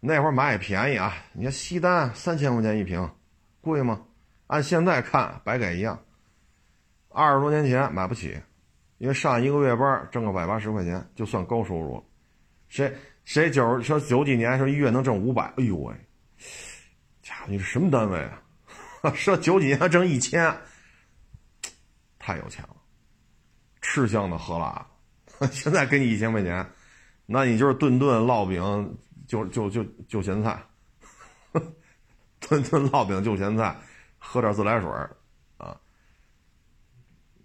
[0.00, 3.10] 那会儿买也便宜啊，你看西单三千块钱一平，
[3.60, 4.02] 贵吗？
[4.46, 5.98] 按现在看，白给一样。
[7.08, 8.40] 二十多年前买不起。
[8.98, 12.04] 因为上一个月班挣个百八十块钱就算高收入，
[12.68, 15.94] 谁谁九说九几年说一月能挣五百，哎呦喂，
[17.22, 18.42] 家伙你是什么单位啊？
[19.16, 20.54] 说九几年挣一千，
[22.18, 22.76] 太有钱了，
[23.80, 24.86] 吃香的喝辣
[25.40, 25.46] 的。
[25.48, 26.70] 现在给你一千块钱，
[27.32, 30.60] 那你就是顿顿烙饼就就就就咸菜，
[32.40, 33.76] 顿顿烙饼就咸菜，
[34.18, 34.90] 喝点自来水。
[35.58, 35.78] 啊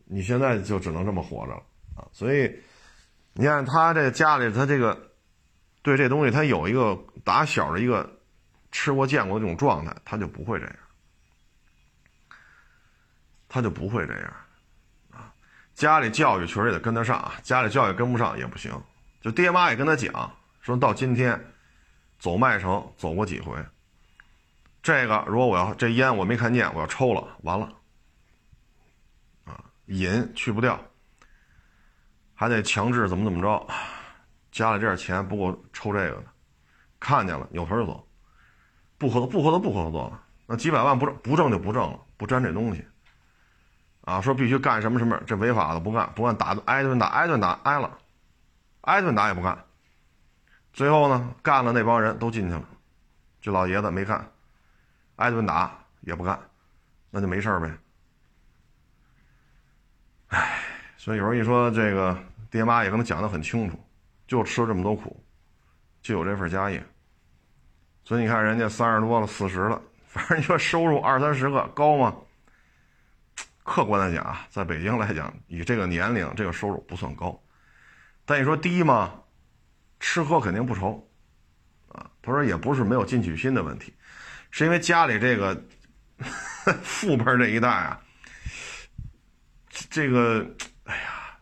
[0.08, 1.64] 你现在就只能这么活着了
[1.96, 2.06] 啊！
[2.12, 2.60] 所以，
[3.34, 5.12] 你看他这家里，他这个
[5.82, 8.20] 对这东西，他有一个打小的一个
[8.72, 10.76] 吃过见过的这种状态，他就不会这样，
[13.50, 14.34] 他就不会这样
[15.12, 15.34] 啊！
[15.74, 18.72] 家里教育确实也得跟得上啊，家里教育跟不上也不行。
[19.26, 21.44] 就爹妈也跟他讲，说到今天
[22.20, 23.58] 走麦城走过几回，
[24.84, 27.74] 这个如果我要这烟我没看见，我要抽了，完了。
[29.46, 30.80] 啊瘾去不掉，
[32.36, 33.68] 还得强制怎么怎么着，
[34.52, 36.26] 家里这点钱不够抽这个的，
[37.00, 38.08] 看见了扭头就走，
[39.00, 42.86] 不合作不合作不合作了，那几百万不挣不挣就不挣了，不沾这东西，
[44.02, 47.98] 啊，说必须干什么什么，这违法的不干，不干打挨顿打挨顿打挨了，
[48.86, 49.58] 挨顿打也不干，
[50.74, 52.64] 最后呢干了那帮人都进去了，
[53.42, 54.28] 这老爷子没干，
[55.18, 56.40] 挨顿打也不干，
[57.10, 57.72] 那就没事呗。
[60.30, 60.60] 唉，
[60.98, 62.18] 所以有人一说这个
[62.50, 63.80] 爹妈也跟他讲的很清楚，
[64.28, 65.24] 就吃了这么多苦，
[66.02, 66.84] 就有这份家业。
[68.04, 72.16] 所以你看人家三十多了，四十了，反正你说收入二三十个高吗？
[73.64, 77.40] 客观的讲啊，在北京来讲，以这个年龄，这个收入不算高。
[78.26, 79.14] 但你说低吗？
[80.00, 81.08] 吃喝肯定不愁
[81.90, 82.10] 啊。
[82.22, 83.94] 他说也不是没有进取心的问题，
[84.52, 85.64] 是因为家里这个
[86.84, 88.02] 父辈这一代啊。
[89.90, 90.46] 这个，
[90.86, 91.38] 哎呀，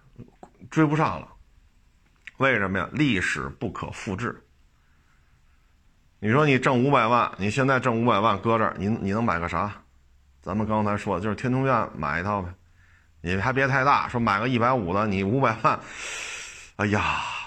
[0.69, 1.27] 追不上了。
[2.37, 2.89] 为什么呀？
[2.91, 4.43] 历史不可复制。
[6.19, 9.71] 你说你挣五百万，你现在挣五百万搁这儿，你你能买个啥？
[10.41, 12.49] 咱们刚才说的就是天通苑买一套呗，
[13.21, 15.79] 你还别太大，说买个一百五的，你五百万，
[16.83, 17.01] 哎呀，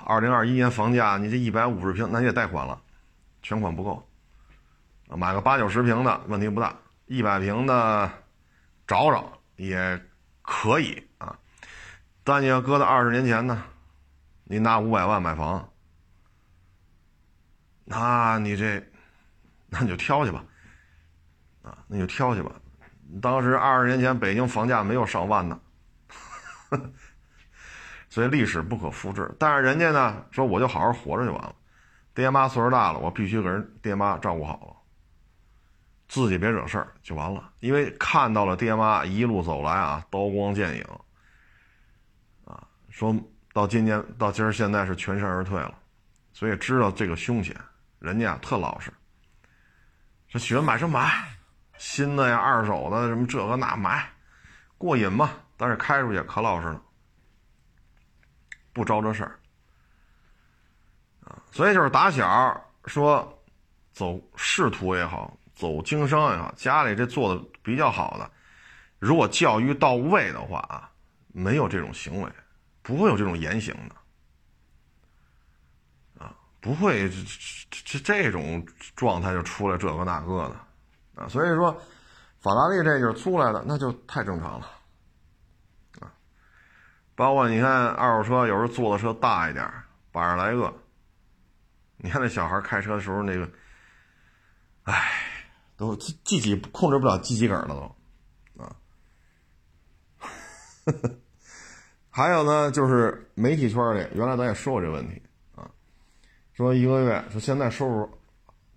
[0.07, 2.81] 二零二一年房价你这一百五十平，那也贷款了，
[3.43, 4.09] 全款不够。
[5.09, 8.11] 买个八九十平的问题不大，一百平的
[8.87, 10.03] 找找也。
[10.49, 11.37] 可以啊，
[12.23, 13.65] 但你要搁到二十年前呢，
[14.45, 15.69] 你拿五百万买房，
[17.85, 18.81] 那你这，
[19.69, 20.45] 那你就挑去吧，
[21.63, 22.53] 啊，那就挑去吧。
[23.21, 25.61] 当时二十年前北京房价没有上万呢，
[28.17, 29.31] 所以历史不可复制。
[29.39, 31.55] 但是人家呢说我就好好活着就完了，
[32.15, 34.73] 爹妈岁数大了，我必须给人爹妈照顾好了。
[36.09, 40.85] 自己别惹事儿就完了，因为看到了爹妈一路走来啊，刀光剑影，
[42.47, 43.15] 啊，说
[43.53, 45.75] 到今年到今儿现在是全身而退了，
[46.33, 47.55] 所以知道这个凶险，
[47.99, 48.91] 人家特老实，
[50.29, 51.23] 说喜欢买什么买，
[51.77, 54.09] 新的呀、二手的什么这个那买，
[54.79, 55.29] 过瘾嘛。
[55.59, 56.81] 但是开出去可老实了，
[58.77, 59.39] 不招这事儿
[61.25, 61.41] 啊。
[61.51, 63.43] 所以就是打小说
[63.95, 68.31] 走仕途也好，走经商也好，家里这做的比较好的，
[68.99, 70.91] 如果教育到位的话啊，
[71.29, 72.31] 没有这种行为，
[72.83, 73.97] 不会有这种言行的。
[76.59, 77.09] 不会，
[77.71, 81.71] 这这这种状态就出来这个那个的，啊，所以说，
[82.41, 84.69] 法拉利这就是出来的，那就太正常了，
[87.17, 89.69] 包括你看二手车，有时候坐的车大一点，
[90.13, 90.73] 百十来个，
[91.97, 93.49] 你看那小孩开车的时候那个，
[94.85, 95.13] 哎，
[95.77, 98.77] 都自己控制不了自己个儿了都，啊，
[102.11, 105.21] 还有呢，就是媒体圈里，原来咱也说过这问题
[105.55, 105.71] 啊。
[106.53, 108.09] 说一个月，说现在收入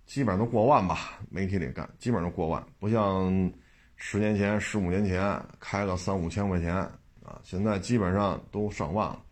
[0.06, 3.52] 基本上都过万吧，媒体里干基本上都过万，不像
[3.96, 6.90] 十年前、十五年前开个三五千块钱
[7.30, 9.22] 啊，现在基本上都上万了。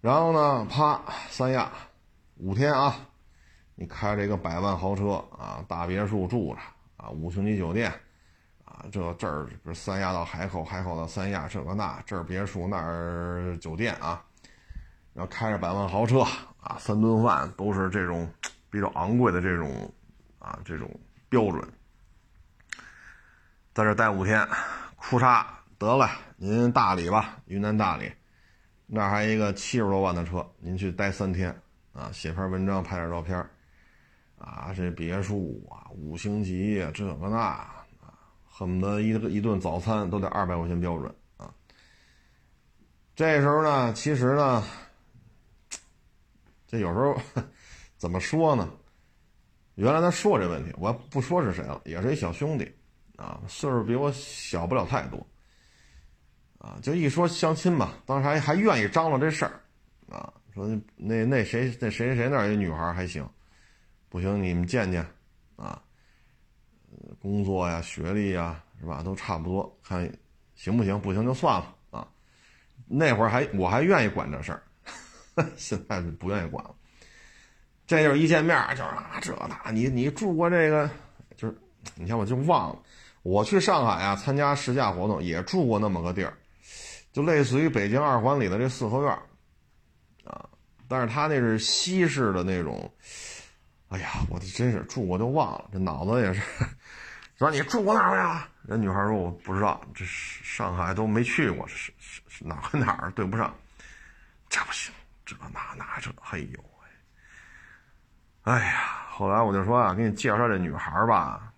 [0.00, 1.68] 然后呢，啪，三亚
[2.36, 2.94] 五天啊，
[3.74, 6.60] 你开这个百万豪车啊，大别墅住着
[6.96, 7.92] 啊，五星级酒店
[8.64, 14.24] 啊，这这儿是三亚到海口，海口到三亚，这个那这儿别墅那儿酒店啊，
[15.12, 16.24] 然后开着百万豪车。
[16.60, 18.28] 啊，三顿饭都是这种
[18.70, 19.92] 比较昂贵的这种
[20.40, 20.88] 啊，这种
[21.28, 21.62] 标准，
[23.72, 24.44] 在这待五天，
[24.96, 25.44] 裤衩
[25.78, 28.12] 得了，您大理吧，云南大理，
[28.86, 31.54] 那还一个七十多万的车，您去待三天
[31.92, 33.38] 啊，写篇文章，拍点照片
[34.38, 37.86] 啊，这别墅啊，五星级这个那啊，
[38.44, 41.52] 恨不得一个一顿早餐都得二百块钱标准啊。
[43.14, 44.62] 这时候呢，其实呢。
[46.68, 47.16] 这有时候
[47.96, 48.68] 怎么说呢？
[49.76, 52.68] 原来他说这问题，我不说是谁了，也是一小兄弟，
[53.14, 55.24] 啊，岁数比我小不了太多，
[56.58, 59.60] 啊，就一说相亲嘛，当时还还愿意张罗这事儿，
[60.10, 60.66] 啊，说
[60.96, 63.28] 那那谁那谁谁谁那儿有女孩还行，
[64.08, 65.06] 不行你们见见，
[65.56, 65.80] 啊，
[67.20, 70.10] 工作呀、学历呀，是吧，都差不多，看
[70.54, 71.00] 行不行？
[71.00, 72.08] 不行就算了，啊，
[72.86, 74.62] 那会儿还我还愿意管这事儿。
[75.54, 76.74] 现在不愿意管了，
[77.86, 80.88] 这就是一见面就是啊这那，你你住过这个，
[81.36, 81.54] 就是
[81.94, 82.82] 你看我就忘了，
[83.22, 86.32] 我去上海啊参加试驾活动也住过那么个地儿，
[87.16, 89.10] 就类似于北京二环里的这四合院
[90.26, 90.46] 啊，
[90.86, 92.92] 但是他那是西式的那种，
[93.88, 96.42] 哎呀，我真是住过就忘了，这脑子也是，
[97.38, 98.46] 说你住过哪儿呀？
[98.64, 103.50] 人女孩说我不知道，这上海都没去过，是是哪儿哪儿对不上，
[104.50, 104.92] 这不行。
[105.24, 108.52] 这那那这，哎呦喂！
[108.52, 111.50] 哎呀，后来我就说啊，给你介绍这女孩吧。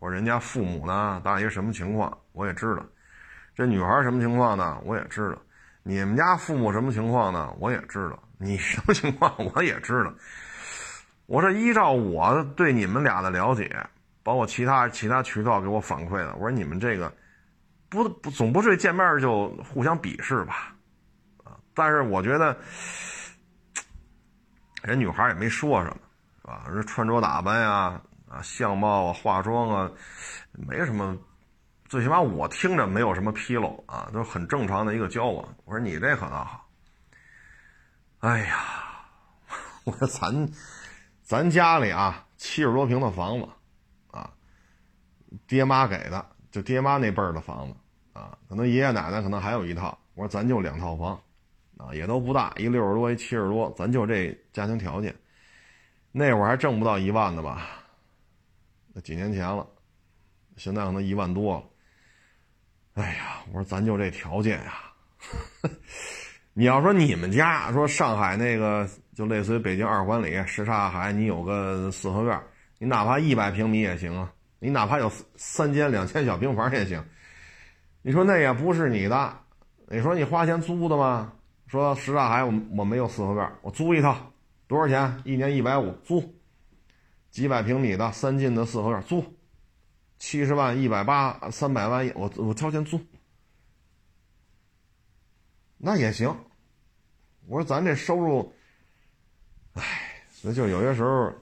[0.00, 2.84] 我说人家父母呢，大爷什么情况，我也知道。
[3.54, 5.38] 这女孩什么情况呢，我也知道。
[5.82, 8.18] 你们家父母什么情况呢，我也知道。
[8.38, 10.12] 你什么情况， 我也知道。
[11.26, 13.74] 我说依照我对你们俩的了解，
[14.22, 17.12] 包括其他其他渠道给我反馈的，我说你们这个
[17.88, 20.74] 不不总不是见面就互相鄙视吧？
[21.44, 22.56] 啊，但是我觉得。
[24.82, 25.96] 人女孩也没说什么，
[26.42, 26.64] 是吧？
[26.70, 29.90] 这穿着打扮呀，啊，相貌啊，化妆啊，
[30.52, 31.16] 没什么，
[31.88, 35.54] 最起码我听着没有什么纰漏啊，都很正常的一个交往。
[35.64, 36.68] 我说你这可倒好。
[38.20, 39.06] 哎呀，
[39.84, 40.48] 我说咱
[41.22, 43.48] 咱家里啊，七十多平的房子，
[44.10, 44.30] 啊，
[45.46, 47.74] 爹妈给的，就爹妈那辈儿的房子，
[48.18, 49.98] 啊，可能爷爷奶奶可能还有一套。
[50.14, 51.20] 我说咱就两套房。
[51.76, 55.12] 啊，也都不大，一六十多，一七十多，咱就这家庭条件，
[56.12, 57.66] 那会儿还挣不到一万的吧？
[58.92, 59.66] 那几年前了，
[60.56, 61.64] 现在可能一万多了。
[62.94, 64.74] 哎呀，我说咱就这条件呀，
[66.54, 72.40] 你要说你们家说上海那个，就类似于北京二环里什刹海，你有个四合院，
[72.78, 77.04] 你哪怕一百平米也行啊，你哪怕有三间两千小平房也行。
[78.02, 79.36] 你说那也不是你的，
[79.88, 81.32] 你说你花钱租的吗？
[81.66, 84.16] 说什刹海，我我没有四合院，我租一套，
[84.68, 85.20] 多少钱？
[85.24, 86.32] 一年一百五，租，
[87.30, 89.33] 几百平米的三进的四合院，租，
[90.18, 93.00] 七十万、一百八、三百万，我我掏钱租，
[95.76, 96.28] 那也行。
[97.46, 98.54] 我说咱这收入，
[99.74, 101.32] 唉，所以就有些时候，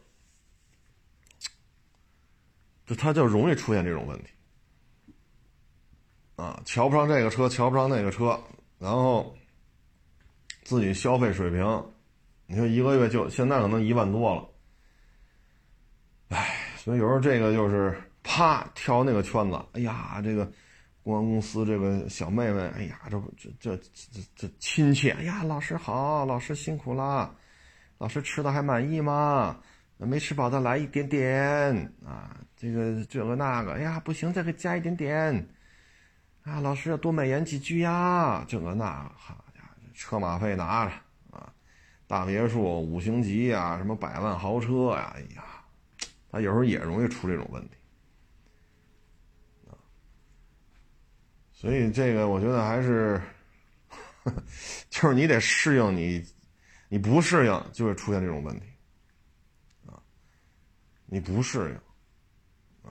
[2.87, 4.31] 就他就容易出现这种问题，
[6.37, 8.43] 啊，瞧不上这个车，瞧不上那个车，
[8.79, 9.37] 然后。
[10.65, 11.93] 自己消费水平，
[12.47, 14.49] 你说一个月就现在可能一万多了，
[16.29, 20.51] 唉，所以有时候这个就是啪跳那个圈子，哎呀，这个
[21.03, 27.35] 公安公司这个小妹妹，哎呀，这这这这这亲切，哎呀，老师好，老师辛苦了，
[27.99, 29.59] 老师吃的还满意吗？
[29.99, 31.23] 没吃饱的来一点点。
[32.05, 35.49] 啊，这个这个那个，哎呀，不行，再给加一点点。
[36.43, 40.93] 啊，老师要多美言几句呀，这个那个，好家伙，车马费拿着。
[41.31, 41.53] 啊，
[42.09, 45.45] 大别墅、五星级啊，什么百万豪车呀，哎呀，
[46.31, 47.77] 他有时候也容易出这种问题。
[51.62, 53.22] 所以这个我觉得还是，
[54.90, 56.20] 就是你得适应你，
[56.88, 58.66] 你不适应就会出现这种问题，
[59.87, 59.94] 啊，
[61.07, 62.90] 你不适应，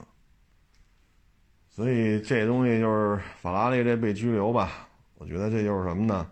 [1.68, 6.30] 所以这东西就是法拉利这被拘留吧，我觉得这就是什么呢？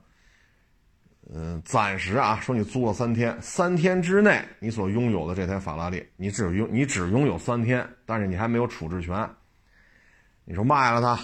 [1.34, 9.28] 嗯，暂时啊，说你租了三天，三天之内你所拥有的这台法拉利，你只拥你只拥有三天，但是你还没有处置权，
[10.46, 11.22] 你说卖了它。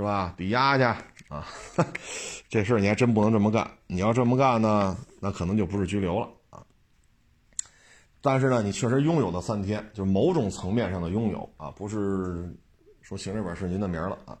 [0.00, 0.32] 是吧？
[0.34, 0.84] 抵押去
[1.28, 1.46] 啊，
[2.48, 3.70] 这事你还真不能这么干。
[3.86, 6.64] 你要这么干呢，那可能就不是拘留了啊。
[8.22, 12.50] 但是呢，你确实拥有的三天，就是某种层面上的拥有啊，不是
[13.02, 14.38] 说行驶本是您的名了啊。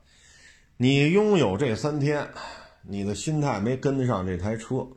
[0.78, 2.26] 你拥有这三天，
[2.80, 4.88] 你的心态没跟得上这台车，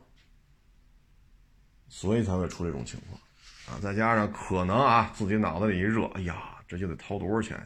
[1.90, 3.20] 所以才会出这种情况
[3.68, 3.78] 啊。
[3.82, 7.62] 再加上可能啊，自己脑子里一热，哎呀，这就得掏多少钱？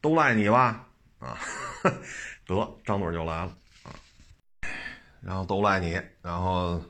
[0.00, 0.88] 都赖你吧。
[1.24, 1.38] 啊，
[2.46, 3.88] 得张嘴就来了啊，
[5.22, 6.82] 然后都赖你，然后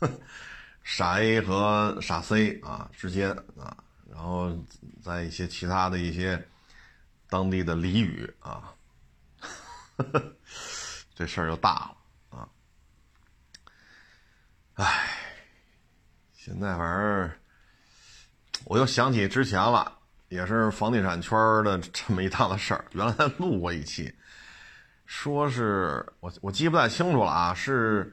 [0.82, 3.76] 傻 A 和傻 C 啊之间啊，
[4.10, 4.50] 然后
[5.02, 6.42] 在一些其他的一些
[7.28, 8.72] 当地的俚语啊，
[11.14, 12.48] 这事儿就大了啊，
[14.74, 15.10] 唉，
[16.32, 17.30] 现在反正
[18.64, 19.92] 我又想起之前了。
[20.28, 22.84] 也是房地产圈的这么一趟的事儿。
[22.92, 24.12] 原来录过一期，
[25.04, 28.12] 说是我我记不太清楚了啊，是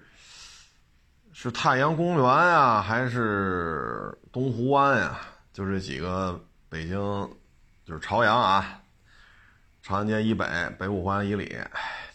[1.32, 5.20] 是太阳公园呀，还是东湖湾呀？
[5.52, 6.98] 就这几个北京，
[7.86, 8.82] 就是朝阳啊，
[9.82, 10.46] 长安街以北、
[10.78, 11.58] 北五环以里，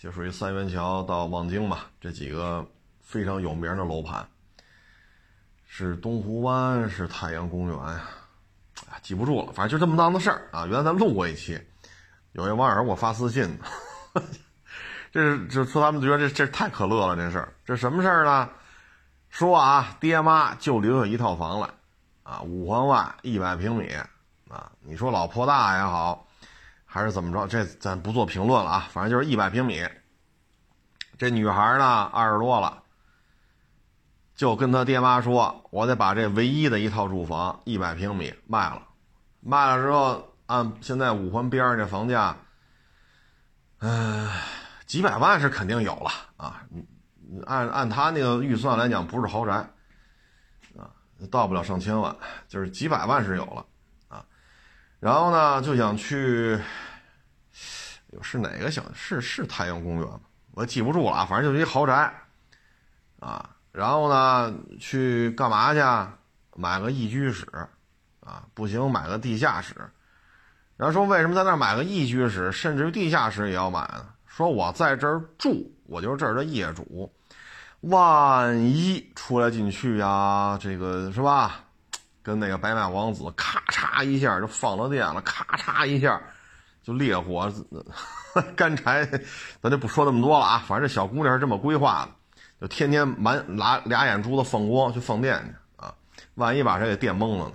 [0.01, 2.65] 就属于三元桥到望京嘛，这几个
[3.01, 4.27] 非常有名的楼盘，
[5.67, 8.09] 是东湖湾，是太阳公园呀。
[9.03, 10.67] 记不住了，反正就这么档子事儿啊！
[10.67, 11.61] 原来咱录过一期，
[12.33, 13.59] 有位网友给我发私信，
[15.11, 18.49] 这是就说他们觉得这这太可乐了，这事儿这什么事儿呢？
[19.31, 21.69] 说啊，爹妈就留下一套房来，
[22.23, 23.89] 啊，五环外一百平米，
[24.49, 26.27] 啊，你说老破大也好，
[26.85, 27.47] 还是怎么着？
[27.47, 29.87] 这咱不做评论了啊，反正就是一百平米。
[31.17, 32.83] 这女孩呢，二十多了。
[34.37, 38.83] 就跟他爹妈说：“我得把这唯一的一套住房一百平米卖了，
[39.41, 42.37] 卖了之后，按现在五环边上这房价，
[43.79, 44.31] 嗯，
[44.87, 46.63] 几百万是肯定有了啊。
[47.47, 49.53] 按按他那个预算来讲，不是豪宅，
[50.77, 50.91] 啊，
[51.31, 52.15] 到不了上千万，
[52.49, 53.65] 就是几百万是有了
[54.09, 54.25] 啊。
[55.01, 56.59] 然后呢，就想去，
[58.23, 58.83] 是哪个小？
[58.95, 60.21] 是是太阳公园吗？
[60.53, 62.13] 我记不住了，反正就是一豪宅，
[63.21, 65.81] 啊。”然后呢，去干嘛去？
[66.57, 67.47] 买个一居室，
[68.29, 69.75] 啊，不行买个地下室。
[70.77, 74.07] 然后说为什么在那儿买个一居室，甚至于地下室也要买呢？
[74.27, 77.11] 说我在这儿住，我就是这儿的业主，
[77.81, 81.65] 万一出来进去呀，这个是吧？
[82.23, 86.21] 跟那个白马王子咔嚓一下就放了电了，咔嚓一下
[86.83, 87.51] 就烈火
[88.55, 89.05] 干柴，
[89.63, 90.63] 咱就不说那么多了啊。
[90.67, 92.11] 反正这小姑娘是这么规划的。
[92.61, 95.95] 就天天满俩俩眼珠子放光去放电去啊，
[96.35, 97.53] 万一把谁给电懵了呢！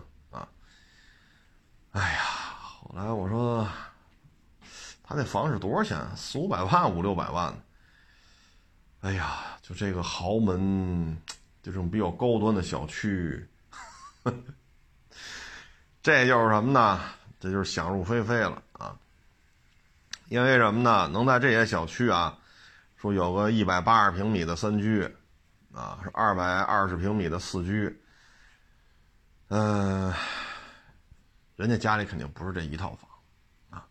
[1.93, 2.19] 哎呀，
[2.60, 3.67] 后来我说，
[5.01, 5.97] 他那房是多少钱？
[6.15, 7.56] 四五百万、五六百万
[9.01, 11.17] 哎呀，就这个豪门，
[11.62, 13.47] 这种比较高端的小区，
[16.01, 16.99] 这就是什么呢？
[17.39, 18.95] 这就是想入非非了啊！
[20.29, 21.08] 因为什么呢？
[21.10, 22.37] 能在这些小区啊。
[22.96, 25.04] 说有个一百八十平米的三居，
[25.73, 28.02] 啊，是二百二十平米的四居，
[29.50, 30.13] 嗯，
[31.56, 33.10] 人家家里肯定不是这一套房，
[33.79, 33.85] 啊，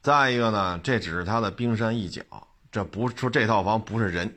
[0.00, 2.22] 再一个呢，这只是他的冰山一角，
[2.70, 4.34] 这不是说这套房不是人，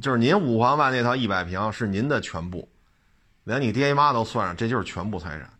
[0.00, 2.68] 就是您五环外那套一百平是您的全部，
[3.44, 5.50] 连你爹妈都算上，这就是全部财产，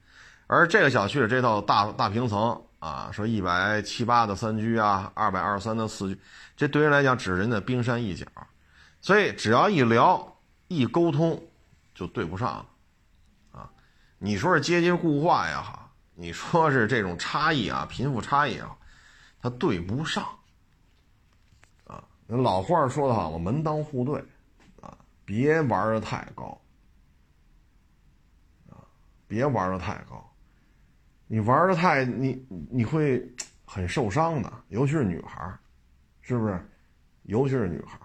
[0.47, 2.61] 而这个小区的这套大大平层。
[2.81, 6.21] 啊，说一百七八的三居啊，二百二十三的四居，
[6.55, 8.27] 这对人来讲只是人的冰山一角，
[9.01, 10.37] 所以只要一聊
[10.69, 11.43] 一沟通，
[11.95, 12.67] 就对不上，
[13.53, 13.71] 啊，
[14.19, 15.84] 你说是阶级固化也好，
[16.15, 18.77] 你说是这种差异啊，贫富差异啊，
[19.41, 20.25] 它对不上。
[21.85, 24.23] 啊，老话说的好嘛，门当户对，
[24.81, 26.61] 啊，别玩的太高，
[28.71, 28.79] 啊，
[29.27, 30.33] 别玩的太高，
[31.27, 33.23] 你玩的太你你会
[33.65, 35.53] 很受伤的，尤其是女孩
[36.21, 36.71] 是不是？
[37.25, 37.99] 尤其是女孩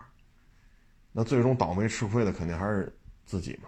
[1.11, 3.67] 那最终倒霉吃亏的肯定还是自己嘛，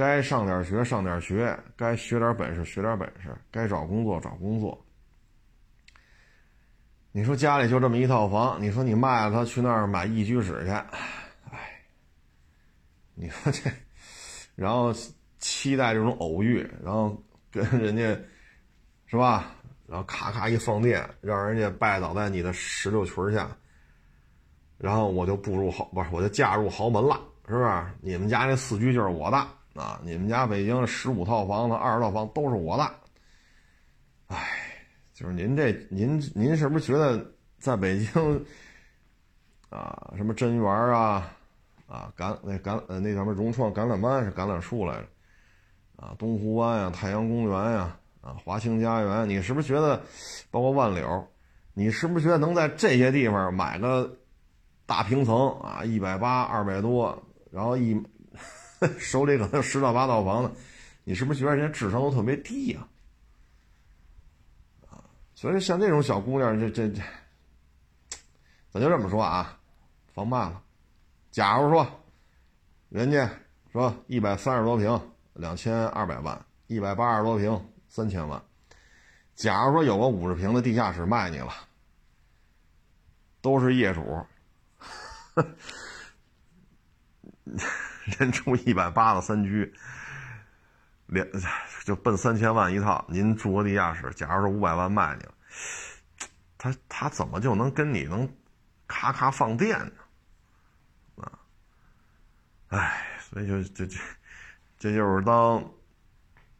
[0.00, 4.82] 该上点学上点学，该学点本事学点本事，该找工作找工作。
[7.12, 11.84] 你说家里就这么一套房，你说你卖了它去那儿买一居室去，哎，
[13.14, 13.70] 你说这，
[14.56, 14.90] 然后
[15.38, 18.18] 期待这种偶遇，然后跟人家
[19.06, 19.54] 是吧？
[19.86, 23.54] 然后咔咔一放电，让人家拜倒在你的石榴裙下，
[24.78, 27.84] 然后我就步入豪不是我就嫁入豪门了，是不是？
[28.00, 30.00] 你们家那四居就是我的啊！
[30.02, 32.90] 你们家北京十五套房子、二十套房都是我的，
[34.28, 34.66] 哎。
[35.12, 37.22] 就是您这您您是不是觉得
[37.58, 38.46] 在北京
[39.68, 41.30] 啊什么真园啊
[41.86, 45.06] 啊橄那橄呃那什么融创橄榄湾是橄榄树来着
[45.96, 50.02] 啊东湖湾呀太阳公园呀啊华清家园你是不是觉得
[50.50, 51.28] 包括万柳
[51.74, 54.10] 你是不是觉得能在这些地方买个
[54.86, 57.92] 大平层啊一百八二百多然后一
[58.98, 60.50] 手里可能十套八套房子
[61.04, 62.86] 你是不是觉得人家智商都特别低呀？
[65.34, 67.02] 所以像这种小姑娘，这这这，
[68.70, 69.58] 咱就这么说啊，
[70.12, 70.62] 房卖了。
[71.30, 71.86] 假如说，
[72.90, 73.30] 人家
[73.72, 75.00] 说一百三十多平，
[75.32, 78.42] 两千二百万；一百八十多平，三千万。
[79.34, 81.54] 假如说有个五十平的地下室卖你了，
[83.40, 84.26] 都是业主，
[88.18, 89.72] 人出一百八的三居，
[91.06, 91.26] 两。
[91.82, 95.34] 就奔三千万一套，您住个地下室，假如说五百万卖你了，
[96.58, 98.30] 他他怎么就能跟你能
[98.86, 99.92] 咔咔放电呢？
[101.16, 101.40] 啊，
[102.68, 103.98] 哎，所以就这这
[104.78, 105.64] 这就是当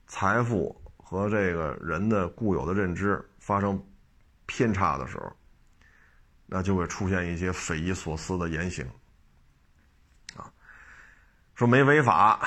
[0.07, 3.81] 财富和这个人的固有的认知发生
[4.47, 5.31] 偏差的时候，
[6.47, 8.85] 那就会出现一些匪夷所思的言行。
[11.61, 12.41] 说没违法，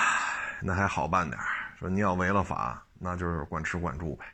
[0.60, 1.40] 那还好办点
[1.78, 4.26] 说你要违了法，那就是管吃管住呗，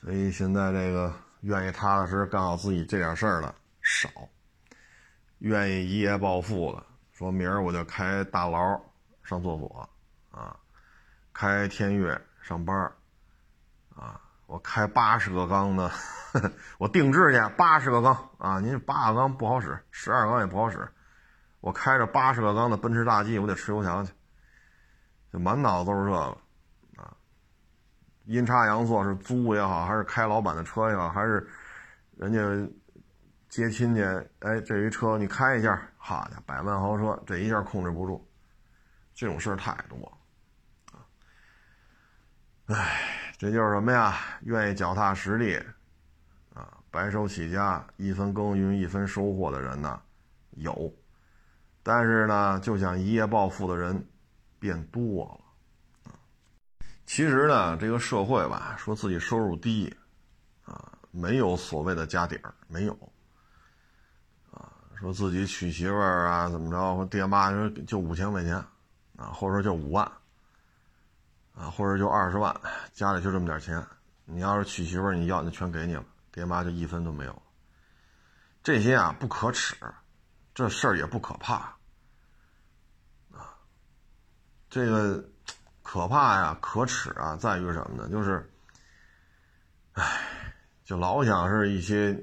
[0.00, 4.08] 所以现在这个愿意踏踏实实干好自己这点事儿的少，
[5.38, 8.58] 愿意一夜暴富的，说明儿我就开大牢
[9.22, 9.88] 上厕所，
[10.32, 10.56] 啊，
[11.32, 12.76] 开天悦上班
[13.94, 15.92] 啊，我开八十个缸的，
[16.78, 20.92] 我定制去八十个缸啊，您八个缸不好使，十二缸也不好使，
[21.62, 24.12] 我开着八十个缸的奔驰大 G，我得吃油条去。
[25.32, 27.16] 就满脑子都是这个，啊，
[28.26, 31.48] 阴差阳错是租也好，还是开老板的车也好，还是
[32.18, 32.40] 人家
[33.48, 34.02] 接亲戚，
[34.40, 38.28] 哎，这一车你开一下，好家伙，百万豪车，这一下控制不住，
[39.14, 40.18] 这种事儿太多，
[40.90, 41.00] 啊，
[42.66, 44.18] 哎，这就是什么呀？
[44.42, 45.56] 愿意脚踏实地，
[46.54, 50.02] 啊，白手起家，一分耕耘一分收获的人呢，
[50.50, 50.92] 有，
[51.82, 54.06] 但是呢，就想一夜暴富的人。
[54.62, 55.24] 变多
[56.04, 56.12] 了，
[57.04, 59.92] 其实呢，这个社会吧，说自己收入低，
[60.64, 62.96] 啊，没有所谓的家底儿，没有，
[64.52, 68.54] 啊，说自己娶媳妇儿啊，怎么着，或爹妈说就五千块钱，
[69.16, 70.08] 啊，或者说就五万，
[71.56, 72.54] 啊，或者就二十万，
[72.92, 73.84] 家里就这么点钱，
[74.24, 77.42] 你要是娶媳妇儿，你要就全给你了，爹妈就一分都没有，
[78.62, 79.74] 这些啊不可耻，
[80.54, 81.54] 这事儿也不可怕。
[83.30, 83.56] 啊
[84.68, 85.22] 这个
[85.82, 88.08] 可怕呀，可耻啊，在于什么呢？
[88.08, 88.50] 就是，
[89.92, 92.14] 唉，就老想是一些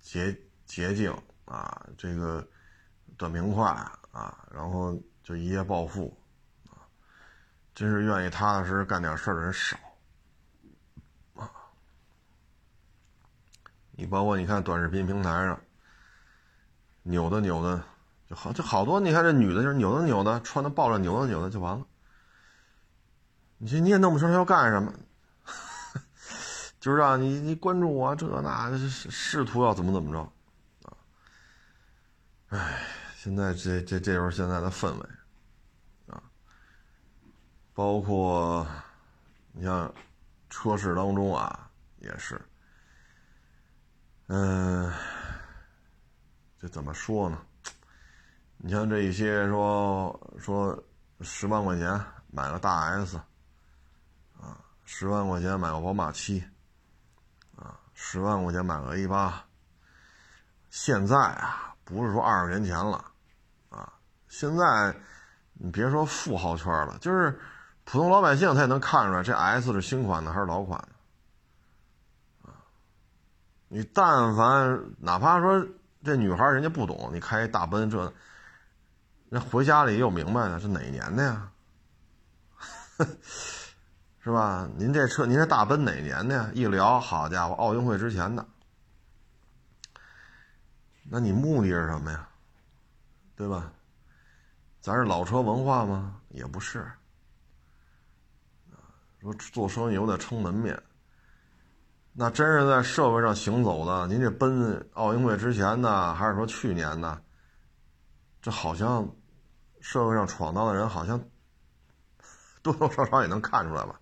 [0.00, 1.10] 捷捷径
[1.46, 2.46] 啊，这个
[3.16, 3.64] 短平快
[4.12, 6.14] 啊，然后就一夜暴富
[6.68, 6.84] 啊，
[7.74, 9.78] 真是愿意踏踏实实干点事儿的人少
[11.34, 11.50] 啊。
[13.92, 15.58] 你包括你看短视频平台上，
[17.04, 17.82] 扭的扭的
[18.28, 18.98] 就好，就好多。
[18.98, 21.86] 你看这女的，就是扭的扭的，穿的暴乱，扭的扭的就完了。
[23.58, 24.92] 你说你也弄不出来要干什么，
[26.80, 30.20] 就是让你你关注我这那试图要怎么怎么着，
[30.88, 30.96] 啊，
[32.48, 32.82] 哎，
[33.16, 35.08] 现在这这这就是现在的氛围，
[36.08, 36.22] 啊，
[37.72, 38.66] 包括
[39.52, 39.92] 你像
[40.50, 42.40] 车市当中啊，也是，
[44.26, 44.92] 嗯，
[46.64, 47.38] 这怎么说呢？
[48.56, 50.82] 你像这一些说说
[51.20, 52.00] 十万块钱
[52.32, 53.20] 买个大 S。
[54.40, 54.56] 啊，
[54.86, 56.42] 十万块钱买个宝马七，
[57.54, 59.44] 啊，十万块钱买个 A 八，
[60.70, 63.04] 现在啊，不是说二十年前了，
[63.68, 63.92] 啊，
[64.28, 64.96] 现在
[65.52, 67.38] 你别说富豪圈了，就是
[67.84, 72.56] 普通老百姓他也能看出来这 S 是新款的还是老款的，啊，
[73.68, 75.66] 你但凡哪怕说
[76.04, 78.12] 这女孩人家不懂，你开一大奔这，
[79.30, 81.50] 那回家里也有明白的，是哪年的呀？
[84.20, 84.68] 是吧？
[84.76, 86.50] 您这车，您这大奔哪年的呀？
[86.54, 88.46] 一聊，好家伙，奥运会之前的。
[91.10, 92.28] 那你目的是什么呀？
[93.36, 93.72] 对吧？
[94.80, 96.20] 咱是老车文化吗？
[96.28, 96.86] 也不是。
[99.20, 100.80] 说做生意有点撑门面。
[102.16, 107.20] 那真是在社会上行走的，您这奔奥运会之前呢，还是说去年呢？
[108.40, 109.08] 这好像
[109.80, 111.20] 社会上闯荡的人，好像
[112.62, 114.00] 多多少少也能看出来吧。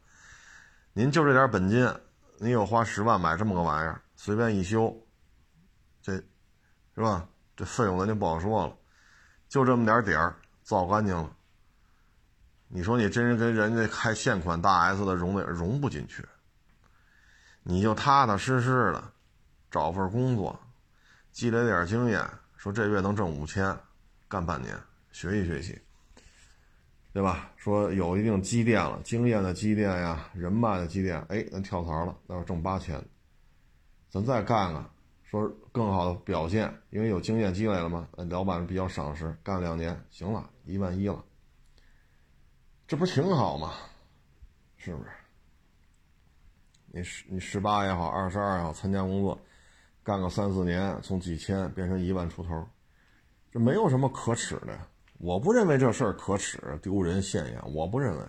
[0.93, 1.91] 您就这点本金，
[2.37, 4.95] 您有花十万买这么个玩意儿，随便一修，
[6.03, 6.13] 这，
[6.95, 7.27] 是吧？
[7.57, 8.77] 这费用咱就不好说了，
[9.49, 11.35] 就这么点点儿造干净了。
[12.69, 16.23] 你说你真是跟人家开现款大 S 的融的融不进去，
[17.63, 19.13] 你就踏踏实实的
[19.71, 20.59] 找份工作，
[21.31, 23.77] 积累点经验，说这月能挣五千，
[24.29, 24.77] 干半年，
[25.11, 25.81] 学习学习。
[27.15, 27.51] 对吧？
[27.57, 32.99] 说有一定积淀了，经验的积淀呀，人脉的积淀，哎，咱跳槽了，那要挣八千，
[34.09, 34.91] 咱再干干，
[35.23, 41.23] 说更好的表现，因为有经验积累了嘛，老板比较赏识，干两年，行了，一万一了，
[42.87, 43.75] 这不挺好吗？
[44.79, 45.11] 是不是？
[46.95, 49.39] 你十你十八也好，二十二也好，参加工作，
[50.03, 52.69] 干个三四年，从几千变成一万出头，
[53.51, 54.79] 这没有什么可耻的。
[55.19, 58.23] 我不认为这事儿可耻、丢人、现眼，我不认为。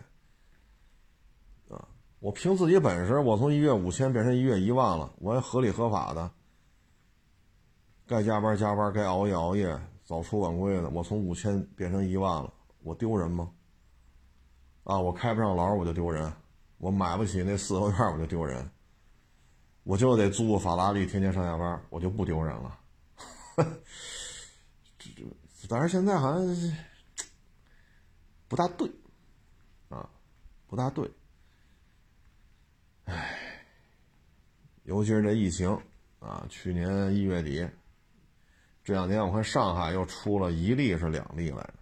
[1.76, 1.88] 啊，
[2.20, 6.32] 我凭自己本事，我从一月五千变成一月一万了，我也合理合法的。
[8.08, 13.52] 该加班加班，该熬夜熬夜，早出晚归的，我从五千变成一万了，我丢人吗？
[14.86, 16.32] 啊，我开不上劳我就丢人，
[16.84, 18.70] 我买不起那四合院我就丢人，
[19.84, 22.78] 我就得租个法拉利天天上下班，我就不丢人了。
[25.00, 25.14] 这。
[25.70, 26.78] 但是现在好像
[28.50, 28.92] 不大对，
[29.88, 30.10] 啊，
[30.68, 31.10] 不大对，
[33.06, 33.66] 唉，
[34.84, 35.70] 尤其是这疫情
[36.20, 37.66] 啊，去年一月底，
[38.84, 41.74] 这两天我看上海又出了一例是两例来着，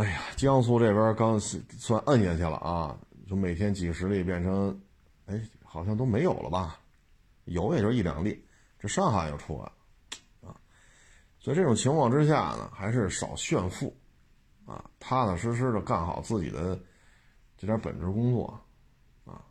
[0.00, 2.98] 哎呀，江苏这边刚算摁下去了啊，
[3.28, 4.80] 就每天几十例变成，
[5.26, 6.80] 哎，好像都没有了吧，
[7.44, 8.42] 有也就一两例，
[8.78, 9.72] 这上海又出来了。
[10.48, 10.56] 啊
[11.38, 13.94] 所以这种情况之下呢，还是少炫富，
[14.64, 16.80] 啊，踏踏实实的干好自己的
[17.58, 18.58] 这点本职工作，
[19.26, 19.44] 啊，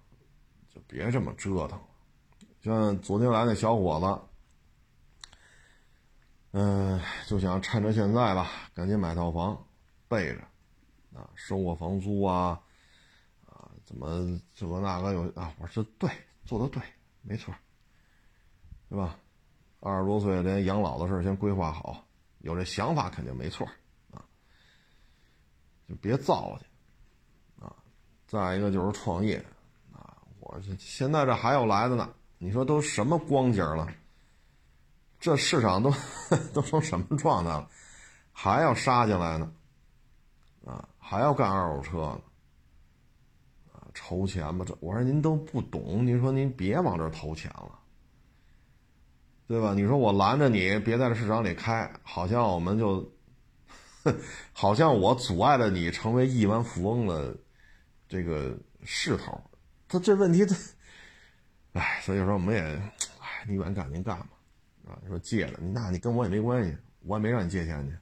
[0.73, 1.79] 就别这么折腾。
[2.63, 3.99] 像昨天来那小伙
[5.21, 5.29] 子，
[6.53, 9.63] 嗯，就想趁着现在吧，赶紧买套房，
[10.09, 10.41] 备着，
[11.17, 12.59] 啊，收我房租啊，
[13.45, 15.53] 啊，怎么这个那个有啊？
[15.59, 16.09] 我说对，
[16.43, 16.81] 做的对，
[17.21, 17.53] 没错，
[18.89, 19.17] 对吧？
[19.79, 22.05] 二十多岁，连养老的事先规划好，
[22.39, 23.65] 有这想法肯定没错
[24.11, 24.25] 啊，
[25.87, 26.65] 就别造去
[27.63, 27.73] 啊。
[28.27, 29.37] 再一个就是创业
[29.93, 32.13] 啊，我这现在这还有来的呢。
[32.41, 33.87] 你说都什么光景了？
[35.19, 35.93] 这市场都
[36.55, 37.69] 都成什么状态了？
[38.31, 39.53] 还要杀进来呢？
[40.65, 42.21] 啊，还要干二手车呢？
[43.73, 47.79] 啊，筹钱吧，这我说您都不懂，您说您别往这投钱了。
[49.47, 49.73] 对吧？
[49.73, 53.11] 你说我拦着你别在这市场里开，好像我们就，
[54.53, 57.35] 好像我阻碍了你成为亿万富翁的
[58.07, 59.41] 这个势头。
[59.87, 60.55] 他这问题，他，
[61.73, 64.29] 哎，所以说我们也，哎，你愿干您干吧，
[64.87, 67.97] 啊，你说借了，那你跟我也没关系，我也没让你借钱去，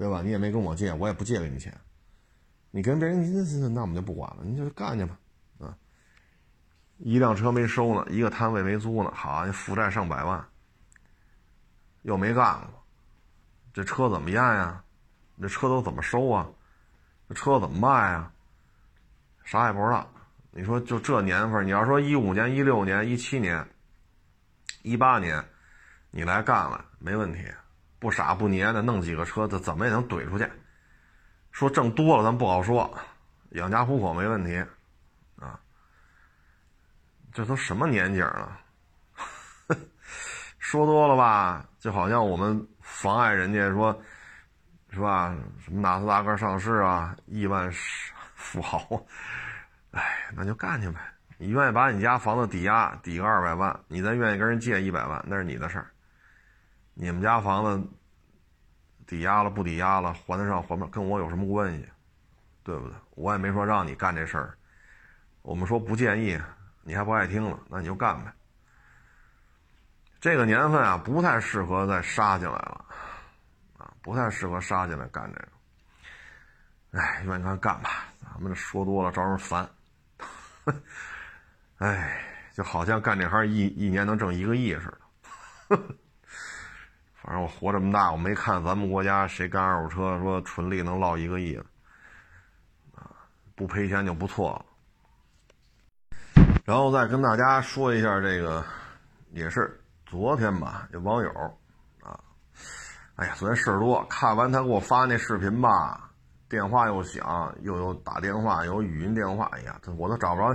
[0.00, 0.22] 对吧？
[0.22, 1.78] 你也没跟我借，我也不借给你钱。
[2.70, 5.18] 你跟别人，你那我们就不管了，你就干去吧，
[5.58, 5.76] 啊，
[6.96, 10.42] 一辆车没收呢，一个摊位没租呢，好，你负债上百万。
[12.00, 12.82] 又没干过，
[13.74, 14.82] 这车怎么验呀？
[15.38, 16.48] 这车都怎么收啊？
[17.28, 18.32] 这车怎么卖啊？
[19.44, 20.10] 啥也不知道。
[20.50, 23.68] 你说就这年份，你要说一五年、一六年、一七年、
[24.80, 25.44] 一八年，
[26.10, 27.44] 你来干了没问题，
[28.00, 30.50] 不傻不捏的弄几个车，子怎么也能怼出去。
[31.52, 32.92] 说挣多了咱不好说，
[33.50, 34.56] 养家糊口没问题，
[35.38, 35.60] 啊，
[37.32, 38.58] 这都什么年景了？
[40.58, 44.02] 说多了吧，就好像我们妨碍人家说，
[44.90, 45.36] 是吧？
[45.62, 47.70] 什么纳斯达克上市啊，亿万
[48.34, 49.04] 富豪，
[49.90, 51.00] 哎，那就干去呗。
[51.36, 55.90] 你愿意把你家房子抵押抵个二百万，你再愿意跟人借一百万，那是你的事儿。
[57.02, 57.88] 你们家房子
[59.06, 61.88] 抵押了不抵押了，还得上还不上，跟我有什么关系？
[62.62, 62.94] 对不对？
[63.14, 64.54] 我也没说让你干这事儿，
[65.40, 66.38] 我们说不建议，
[66.82, 68.30] 你还不爱听了，那你就干呗。
[70.20, 72.84] 这个年份啊，不太适合再杀进来了，
[73.78, 77.00] 啊，不太适合杀进来干这个。
[77.00, 79.66] 哎，愿意干干吧，咱们这说多了招人烦。
[81.78, 82.22] 哎，
[82.52, 84.94] 就好像干这行一一年能挣一个亿似
[85.68, 85.80] 的。
[87.22, 91.64] 反正我活这么大，我没看咱们国家谁干二手车说纯利能落一个亿的，
[92.94, 93.10] 啊，
[93.54, 94.64] 不赔钱就不错了。
[96.64, 98.64] 然后再跟大家说一下这个，
[99.32, 101.30] 也是昨天吧，有网友
[102.02, 102.18] 啊，
[103.16, 106.06] 哎呀，昨天事儿多，看完他给我发那视频吧。
[106.48, 109.48] 电话又响，又有打电话，有语音电话。
[109.52, 110.52] 哎呀，这我都找不着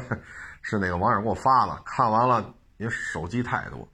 [0.61, 1.81] 是哪个网友给我发的。
[1.85, 3.87] 看完了，因为手机太多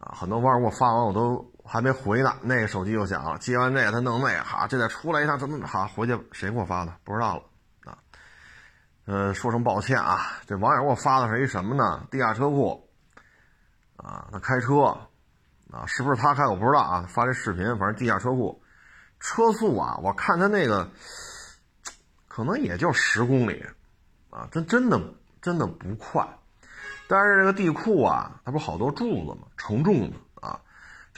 [0.00, 2.34] 啊，很多网友给我发完，我都还没回呢。
[2.42, 6.18] 那个手机又响了，接完这个他弄那个，哈，这再出来一趟，怎么好回去？
[6.32, 6.92] 谁给我发的？
[7.04, 7.42] 不知道了
[7.84, 7.98] 啊。
[9.04, 12.06] 呃，说声抱歉啊，这网友给我发的是一什么呢？
[12.10, 12.88] 地下车库
[13.96, 14.98] 啊，他开车
[15.70, 16.46] 啊，是不是他开？
[16.46, 17.06] 我不知道啊。
[17.08, 18.62] 发这视频，反正地下车库。
[19.20, 20.88] 车速啊，我看他那个，
[22.28, 23.66] 可能也就十公里，
[24.30, 25.00] 啊，真真的
[25.42, 26.26] 真的不快。
[27.08, 29.48] 但是这个地库啊，它不好多柱子吗？
[29.56, 30.16] 承重的，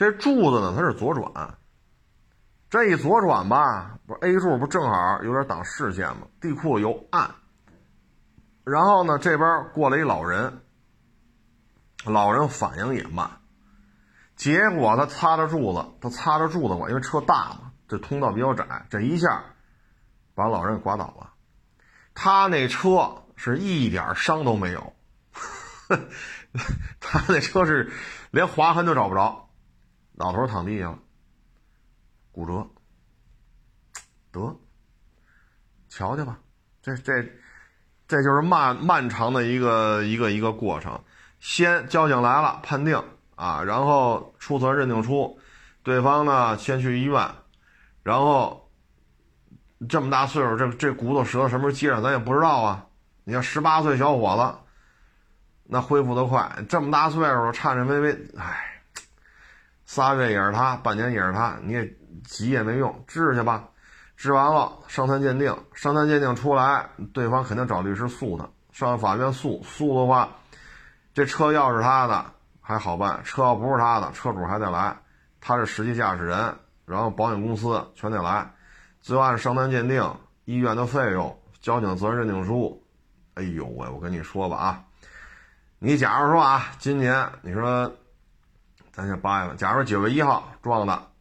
[0.01, 1.59] 这柱子呢，它是左转，
[2.71, 6.21] 这一左转吧，不是 A 柱不正好有点挡视线吗？
[6.39, 7.29] 地库又暗，
[8.63, 10.63] 然后呢，这边过来一老人，
[12.03, 13.29] 老人反应也慢，
[14.35, 17.71] 结果他擦着柱子，他擦着柱子过，因为车大嘛。
[17.87, 19.43] 这通道比较窄，这一下
[20.33, 21.33] 把老人给刮倒了。
[22.15, 24.93] 他那车是一点伤都没有，
[26.99, 27.91] 他那车是
[28.31, 29.49] 连划痕都找不着。
[30.21, 30.99] 老头躺地下了，
[32.31, 32.67] 骨折。
[34.31, 34.55] 得，
[35.89, 36.37] 瞧瞧吧，
[36.81, 37.27] 这这
[38.07, 41.03] 这就是漫漫长的一个一个一个过程。
[41.39, 43.03] 先交警来了判定
[43.35, 45.39] 啊，然后出责认定书，
[45.81, 47.29] 对方呢先去医院。
[48.03, 48.71] 然后，
[49.89, 52.85] 这么大岁数，这这骨头折什么时候接上，咱也不知道啊。
[53.23, 54.55] 你看十八岁小伙子，
[55.63, 58.70] 那恢复的快，这么大岁数颤颤巍巍，唉，
[59.93, 61.85] 仨月也是他，半年也是他，你也
[62.23, 63.67] 急也没用，治去吧。
[64.15, 70.29] 治完了，伤残鉴定，伤残鉴定出来，对方肯定找律师诉他，上法院诉，诉的话，
[71.13, 72.23] 这车要是他的
[72.61, 74.95] 还好办，车要不是他的，车主还得来，
[75.41, 76.55] 他是实际驾驶人。
[76.85, 78.49] 然后保险公司全得来，
[79.01, 80.01] 最后按伤残鉴定、
[80.45, 82.81] 医院的费用、交警责任认定书。
[83.33, 84.83] 哎呦喂，我跟你说吧啊，
[85.79, 87.91] 你假如说啊，今年你说，
[89.01, 91.11] 咱先八月份，假如九月一号撞的，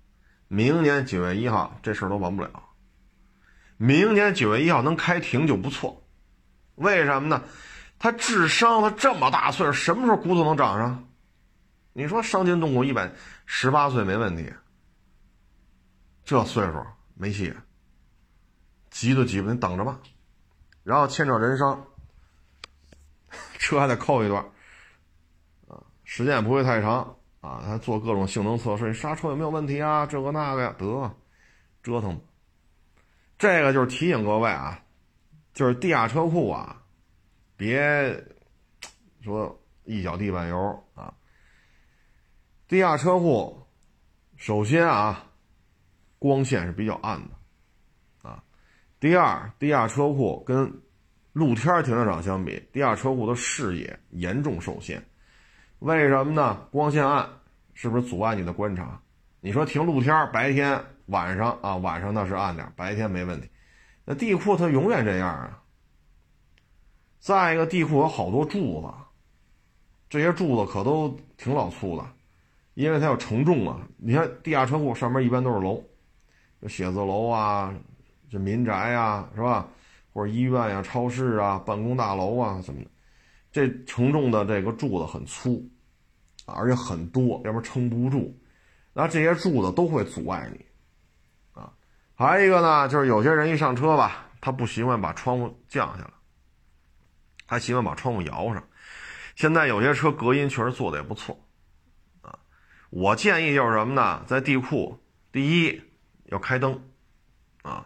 [0.49, 2.51] 明年九月一号这事儿都完不了。
[3.79, 6.07] 明年九月一号能开庭就不错，
[6.75, 7.43] 为什么呢？
[7.99, 11.09] 他智商他这么大岁数，什么时候骨头能长上？
[11.95, 13.11] 你说伤筋动骨一百，
[13.47, 14.53] 十八岁没问题。
[16.23, 17.55] 这岁数没戏，
[18.91, 19.99] 急都急不，你等着吧。
[20.85, 21.83] 然后牵扯人伤，
[23.59, 24.45] 车还得扣一段，
[25.67, 27.63] 啊，时间也不会太长啊。
[27.65, 30.07] 他做各种性能测试，你刹车有没有问题啊？
[30.07, 31.15] 这个那个呀，得
[31.83, 32.21] 折腾。
[33.39, 34.83] 这个就是提醒各位啊，
[35.53, 36.83] 就是地下车库啊，
[37.57, 38.25] 别
[39.23, 41.13] 说一脚地板油啊。
[42.69, 43.67] 地下车库，
[44.37, 45.27] 首先啊。
[46.23, 48.45] 光线是比较暗的，啊，
[49.01, 50.71] 第二，地下车库跟
[51.33, 55.03] 露天停车场相比，地下车库的视野严重受限。
[55.81, 56.59] 为什么呢？
[56.71, 57.27] 光线暗，
[57.73, 59.01] 是不是阻碍你的观察？
[59.41, 63.49] 你说停露天，白天、晚上啊，晚上那是暗点，白天没问题。
[64.05, 65.63] 那地库它永远这样啊。
[67.19, 68.89] 再一个，地库有好多柱子，
[70.11, 72.05] 这些柱子可都挺老粗的，
[72.75, 73.81] 因为它要承重啊。
[73.97, 75.83] 你看地下车库上面一般都是楼。
[76.69, 77.75] 写字楼啊，
[78.29, 79.67] 这民宅呀，是吧？
[80.13, 82.91] 或者医院呀、超市啊、办公大楼啊，什么的，
[83.53, 85.69] 这承重的这个柱子很粗，
[86.47, 88.39] 而且很多，要不然撑不住。
[88.93, 90.65] 那这些柱子都会阻碍你，
[91.53, 91.73] 啊。
[92.15, 96.11] 还有一个呢，就是有些人一上车吧，他不习惯把窗户降下来，
[97.47, 98.63] 他习惯把窗户摇上。
[99.37, 101.39] 现在有些车隔音确实做的也不错，
[102.23, 102.39] 啊。
[102.91, 104.25] 我建议就是什么呢？
[104.27, 104.99] 在地库，
[105.31, 105.81] 第一。
[106.27, 106.81] 要开灯，
[107.63, 107.85] 啊，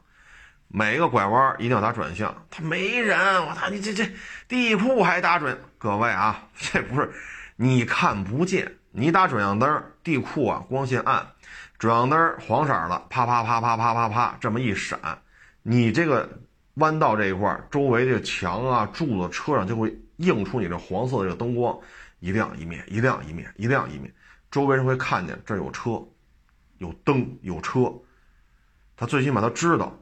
[0.77, 2.35] 每个拐弯一定要打转向。
[2.51, 3.16] 他没人，
[3.47, 4.11] 我操，你这这
[4.49, 5.57] 地库还打转？
[5.79, 7.12] 各位啊， 这不是
[7.55, 11.25] 你看不见，你打转向灯，地库啊光线暗，
[11.79, 14.99] 转向灯黄色的，啪啪啪啪啪啪啪这么一闪，
[15.62, 16.29] 你这个
[16.75, 21.79] 弯道这一块周围这个墙啊柱子车上就会映出你这黄色的这个灯光，
[22.18, 24.12] 一亮一灭，一亮一灭，一亮一灭，
[24.51, 26.03] 周围人会看见这有车，
[26.79, 27.93] 有灯有车，
[28.97, 29.97] 他最起码他知道，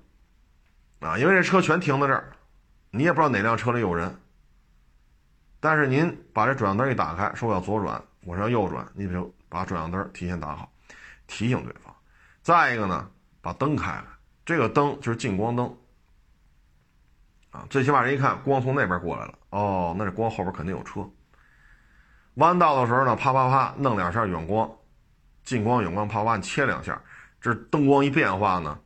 [1.03, 2.33] 啊，因为这车全停在这儿，
[2.91, 4.17] 你也不知道哪辆车里有人。
[5.59, 10.71] 但是您把这转向灯一打开，说我要左转，我是要右转，你就把转向灯提前打好，
[11.27, 11.95] 提醒对方。
[12.43, 13.09] 再一个呢，
[13.41, 14.07] 把灯开了，
[14.45, 15.77] 这个灯就是近光灯，
[17.51, 21.09] 啊，最起码人一看光从那边过来了，哦，那这光后边肯定有车。
[22.35, 24.71] 弯道的时候呢，啪啪啪弄两下远光，
[25.45, 27.01] 近光远光啪啪切两下，
[27.41, 28.79] 这灯光一变化呢，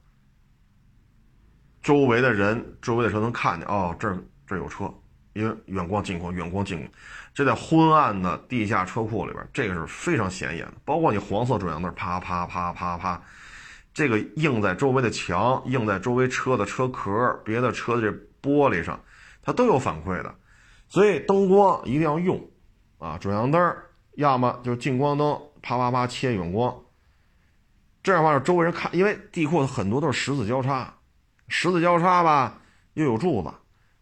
[1.87, 4.13] 周围的人、周围的车能看见，哦，这
[4.45, 4.93] 这有车。
[5.35, 6.91] 因为远光近光，远光近光，
[7.33, 10.73] 这在昏暗的地下车库里边，这个是非常显眼的。
[10.85, 13.23] 包括你黄色转向灯，啪啪啪啪啪，
[13.95, 18.11] 这个映在周围的墙，映在周围车的车壳、别的车的这
[18.43, 18.99] 玻璃上，
[19.41, 20.35] 它都有反馈的。
[20.89, 22.45] 所以灯光一定要用
[22.99, 23.77] 啊，转向灯
[24.15, 26.75] 要么就是近光灯，啪啪啪切远光，
[28.03, 30.95] 这样的话周围人看，因为地库很多都是十字交叉，
[31.49, 32.59] 十字交叉吧
[32.95, 33.53] 又有柱子，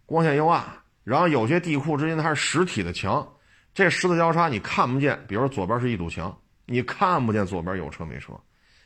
[0.06, 0.64] 光线又暗。
[1.02, 3.26] 然后有些地库之间它是实体的墙，
[3.74, 6.34] 这十字交叉你看不见，比如说左边是一堵墙，
[6.64, 8.32] 你看不见左边有车没车，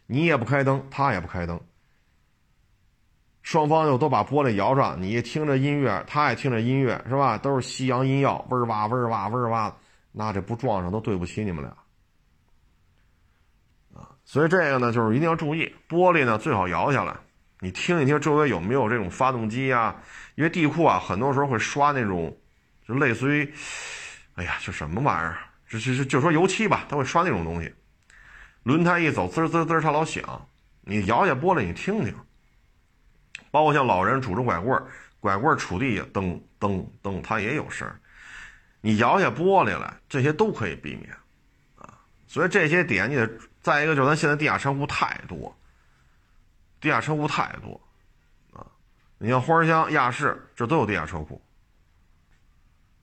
[0.07, 1.61] 你也不开灯，他也不开灯，
[3.43, 7.39] 双方又都把玻璃摇上，你听着音乐，他也听着音乐，是吧？
[7.39, 9.73] 都是西洋音药，嗡哇嗡哇嗡儿哇，
[10.11, 11.71] 那这不撞上都对不起你们俩
[13.95, 14.11] 啊！
[14.25, 17.17] 所以这个呢，就是一定要注意，玻璃呢最好摇下来，
[17.61, 19.97] 你听一听周围有没有这种发动机啊。
[20.37, 22.37] 因为地库啊，很多时候会刷那种，
[22.87, 23.53] 就类似于，
[24.37, 25.39] 哎呀，这什么玩意儿，
[25.69, 27.75] 就就就说油漆吧，他会刷那种东西。
[28.63, 30.47] 轮胎一走，滋滋滋，它老响。
[30.83, 32.15] 你摇下玻璃，你听听。
[33.51, 34.87] 包括像老人拄着拐棍儿，
[35.19, 37.91] 拐棍儿杵地下，噔噔噔，它也有声。
[38.81, 41.11] 你摇下玻璃来，这些都可以避免
[41.77, 41.99] 啊。
[42.29, 43.29] 所以这些点你得
[43.61, 45.53] 再一个，就是咱现在地下车库太多，
[46.81, 47.81] 地下车库太多。
[48.53, 48.67] 啊
[49.19, 51.43] 你像花乡、亚市，这都有地下车库。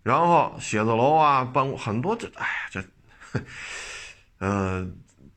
[0.01, 2.83] 然后写字楼啊、办公很多，这哎呀，这，
[4.37, 4.87] 呃，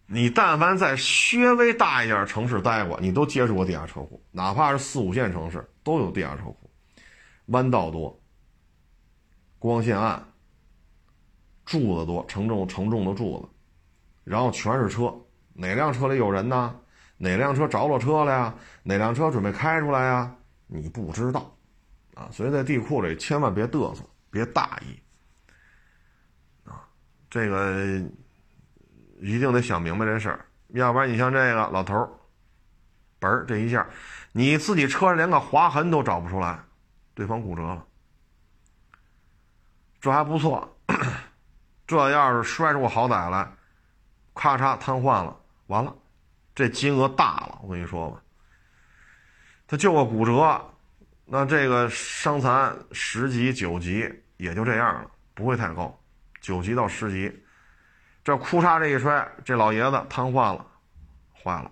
[0.07, 6.71] 你但凡在稍微大一点城市待过，你都接触过地下车库，哪怕是四五线城市都有地下车库。
[7.47, 8.21] 弯道多，
[9.59, 10.23] 光线暗，
[11.65, 13.49] 柱子多，承重承重的柱子，
[14.23, 15.13] 然后全是车，
[15.55, 16.79] 哪辆车里有人呢？
[17.19, 18.55] 哪辆车着了车了呀？
[18.83, 20.35] 哪辆车准备开出来呀？
[20.67, 21.55] 你不知道，
[22.15, 25.01] 啊，所以在地库里千万别嘚瑟，别大意，
[26.69, 26.85] 啊，
[27.31, 28.01] 这个
[29.21, 32.09] 一定得想明白这事儿，要不然你像这个老头儿，
[33.19, 33.87] 嘣儿这一下，
[34.33, 36.61] 你自己车上连个划痕都找不出来，
[37.15, 37.85] 对方骨折了，
[40.01, 40.77] 这还不错，
[41.87, 43.51] 这要是摔出个好歹来，
[44.35, 45.37] 咔嚓瘫痪了，
[45.69, 45.97] 完了，
[46.59, 48.21] 这金额大了，我跟你说吧。
[49.65, 50.61] 他就个骨折，
[51.25, 55.97] 那这个伤残十级九级也就这样了，不会太高，
[56.41, 57.33] 九级到十级，
[58.25, 60.67] 这哭嚓这一摔，这老爷子瘫痪了，
[61.33, 61.71] 坏了，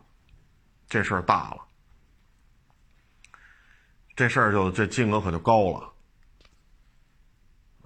[0.89, 1.59] 这事儿大了，
[4.15, 5.93] 这事儿就这金额可就高了，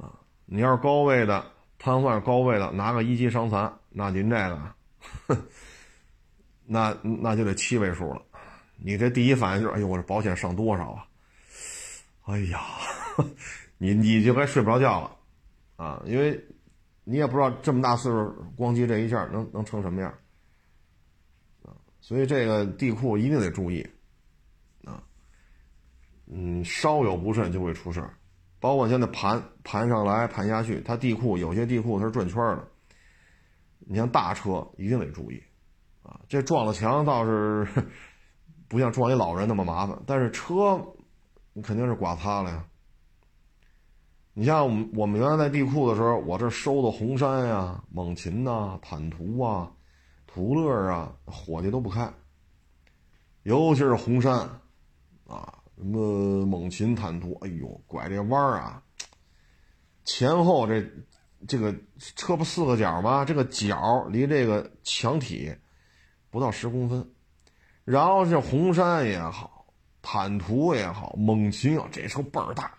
[0.05, 0.13] 啊，
[0.45, 4.75] 你要是高位的瘫痪，高位的拿个一级伤残，那您这个，
[5.29, 5.43] 哼
[6.73, 8.23] 那那就得七位数了。
[8.77, 11.05] 你这第一反应就是，哎呦，我这保险上多少啊？
[12.27, 12.61] 哎呀，
[13.77, 15.17] 你你就该睡不着觉了，
[15.85, 16.41] 啊，因为
[17.03, 18.19] 你也不知道这么大岁数
[18.57, 20.15] 咣叽这一下能能成什么样，
[21.65, 23.85] 啊，所以这个地库一定得注意，
[24.85, 25.03] 啊，
[26.27, 28.15] 嗯，稍有不慎就会出事儿，
[28.61, 32.69] 包括现在盘盘上来盘下去，它地库有些地库它是转圈的，
[33.81, 35.43] 你像大车一定得注意，
[36.29, 37.67] 这撞了墙倒是。
[38.69, 40.81] 不像撞一老人那么麻烦，但是车，
[41.53, 42.65] 你肯定是刮擦了呀。
[44.33, 49.73] 你像我们我们原来在地库的时候，我这收的红山呀、猛禽呐、坦途啊、
[50.25, 52.09] 途乐啊，伙计都不开。
[53.43, 54.39] 尤其是红山，
[55.27, 58.81] 啊，什么猛禽、坦途，哎呦，拐这弯儿啊，
[60.05, 60.89] 前后这
[61.49, 63.25] 这个车不四个角吗？
[63.25, 65.53] 这个角离这个墙体
[66.31, 67.07] 不到十公分。
[67.85, 69.67] 然后是红山也好，
[70.01, 72.73] 坦途也好，猛禽啊，这车倍儿大，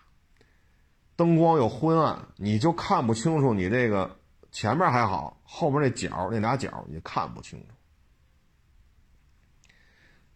[1.16, 4.18] 灯光又昏暗，你就看不清楚你这个
[4.50, 7.66] 前面还好，后面那角那俩角也看不清楚。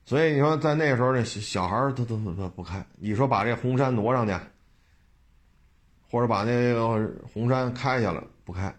[0.04, 2.86] 所以你说在那时候，那小孩他都他不开。
[2.96, 4.32] 你说把这红山挪上去，
[6.08, 8.72] 或者把那个红山开下来，不开。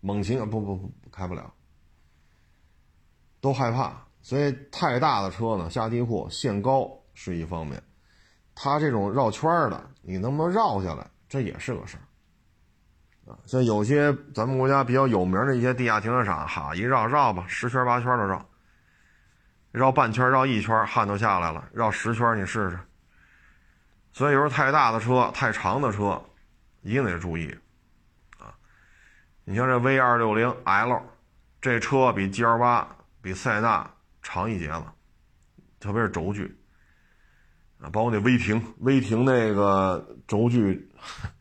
[0.00, 1.52] 猛禽不不不开不了，
[3.42, 3.92] 都害怕。
[4.22, 7.82] 所以太大的车呢，下地库限高是一方面，
[8.54, 12.04] 它这种绕圈的，你能不能绕下来，这也是个事儿。
[13.30, 18.46] 啊，像有些咱们国家比较有名的一些地下停车场，哈，一绕绕吧，十圈八圈的绕，
[19.72, 22.78] 绕半圈绕一圈汗都下来了，绕十圈你试试。
[24.12, 26.22] 所以有时太大的车、太长的车，
[26.82, 27.52] 一定得注意。
[28.38, 28.54] 啊
[29.44, 31.02] 你像这 V 二六零 L，
[31.60, 32.86] 这车比 G L 八、
[33.22, 33.88] 比塞纳
[34.20, 34.84] 长一截子，
[35.78, 36.44] 特别是轴距
[37.78, 40.90] 啊，包括那威霆，威霆那个轴距，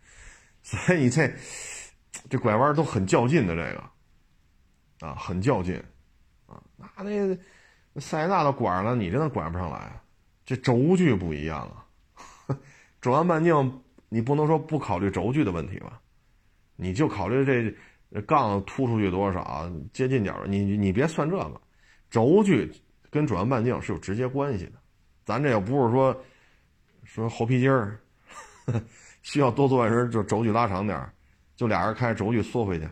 [0.62, 1.34] 所以这
[2.30, 5.84] 这拐弯都很较劲的这个啊，很较劲
[6.46, 6.62] 啊，
[6.98, 7.04] 那
[7.94, 10.02] 那塞纳的拐了，你真的拐不上来，
[10.46, 12.56] 这轴距不一样啊，
[13.02, 16.00] 转弯半径你不能说不考虑轴距的问题吧，
[16.76, 17.76] 你就考虑这。
[18.28, 21.62] 杠突出去多少，接近角，你你别算这个，
[22.12, 22.72] 轴距
[23.10, 24.74] 跟转弯半径是有直接关系的。
[25.26, 26.24] 咱这又不是说
[27.04, 28.00] 说猴皮筋儿，
[29.24, 31.12] 需要多做人就轴距拉长点儿
[31.56, 32.90] 就俩人开轴距缩回去，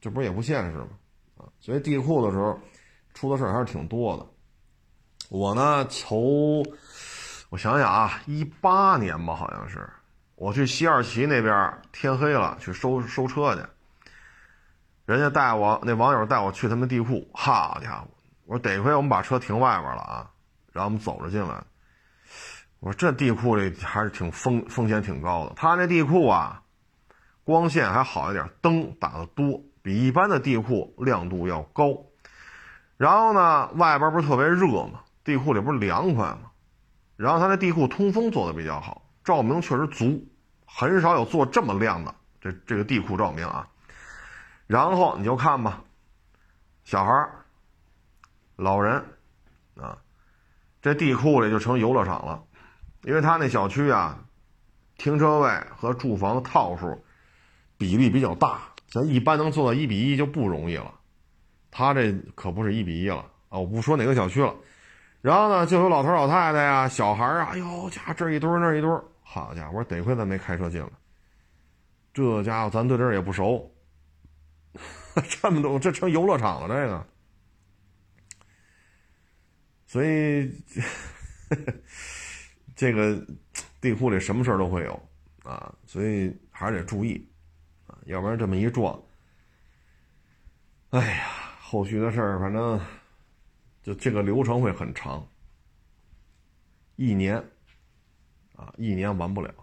[0.00, 0.88] 这不是也不现实吗？
[1.38, 2.58] 啊，所以地库的时候
[3.14, 4.26] 出的事儿还是挺多的。
[5.30, 6.64] 我呢，从
[7.50, 9.88] 我想想啊，一八年吧，好像是
[10.36, 13.62] 我去西二旗那边，天黑了去收收车去。
[15.06, 18.08] 人家带我那网友带我去他们地库，好家伙！
[18.48, 20.30] 我说得亏我们把车停外边了啊，
[20.72, 21.62] 然后我们走着进来。
[22.80, 25.52] 我说这地库里还是挺风风险挺高的。
[25.54, 26.62] 他那地库啊，
[27.44, 31.94] 光线还好一点，灯打的多，比一般的地库亮度要高。
[32.96, 35.00] 然后呢，外边不是特别热吗？
[35.24, 36.50] 地库里不是凉快吗？
[37.16, 40.26] 然后他那地库通风做的比较好，照明确实足，
[40.64, 43.68] 很少有做这么亮的这这个地库照明啊。
[44.66, 45.82] 然后你就看吧，
[46.84, 47.28] 小孩、
[48.58, 49.04] 老人，
[49.76, 49.96] 啊，
[50.82, 52.42] 这地库里就成游乐场了，
[53.04, 54.18] 因为他那小区啊，
[54.96, 57.04] 停车位和住房的套数
[57.76, 60.92] 比例比较大，咱一般能做到一比一就不容易了，
[61.70, 63.60] 他这可不是一比一了啊！
[63.60, 64.52] 我不说哪个小区了，
[65.20, 68.90] 然后呢，就有老头老太太呀、小孩啊，哎呦家这一堆那一堆
[69.22, 70.88] 好家伙，得亏咱没开车进来，
[72.12, 73.72] 这家伙咱对这儿也不熟。
[75.40, 77.06] 这么多，这成游乐场了，这个。
[79.88, 80.52] 所以，
[82.76, 83.26] 这个
[83.80, 85.08] 地库里什么事儿都会有
[85.42, 87.26] 啊，所以还是得注意
[87.86, 89.02] 啊，要不然这么一撞，
[90.90, 91.26] 哎呀，
[91.58, 92.78] 后续的事儿反正
[93.82, 95.26] 就这个流程会很长，
[96.96, 97.42] 一年
[98.54, 99.54] 啊，一年完不了。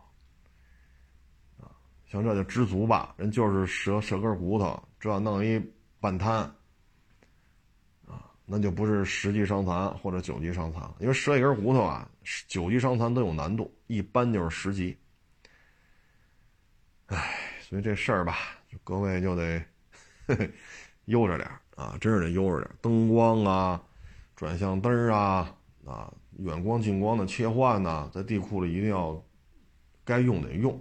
[2.07, 5.61] 像这就知足吧，人就是折折根骨头，这要弄一
[5.99, 6.51] 半瘫，
[8.45, 12.07] 那就不是十级伤残或者九级伤残，因为折一根骨头啊，
[12.47, 14.95] 九级伤残都有难度，一般就是十级。
[17.07, 18.37] 唉，所以这事儿吧，
[18.83, 19.63] 各位就得
[21.05, 22.69] 悠着点啊，真是得悠着点。
[22.81, 23.81] 灯光啊，
[24.35, 29.23] 转向灯啊，啊，远光近光的切换呐，在地库里一定要
[30.03, 30.73] 该用得用。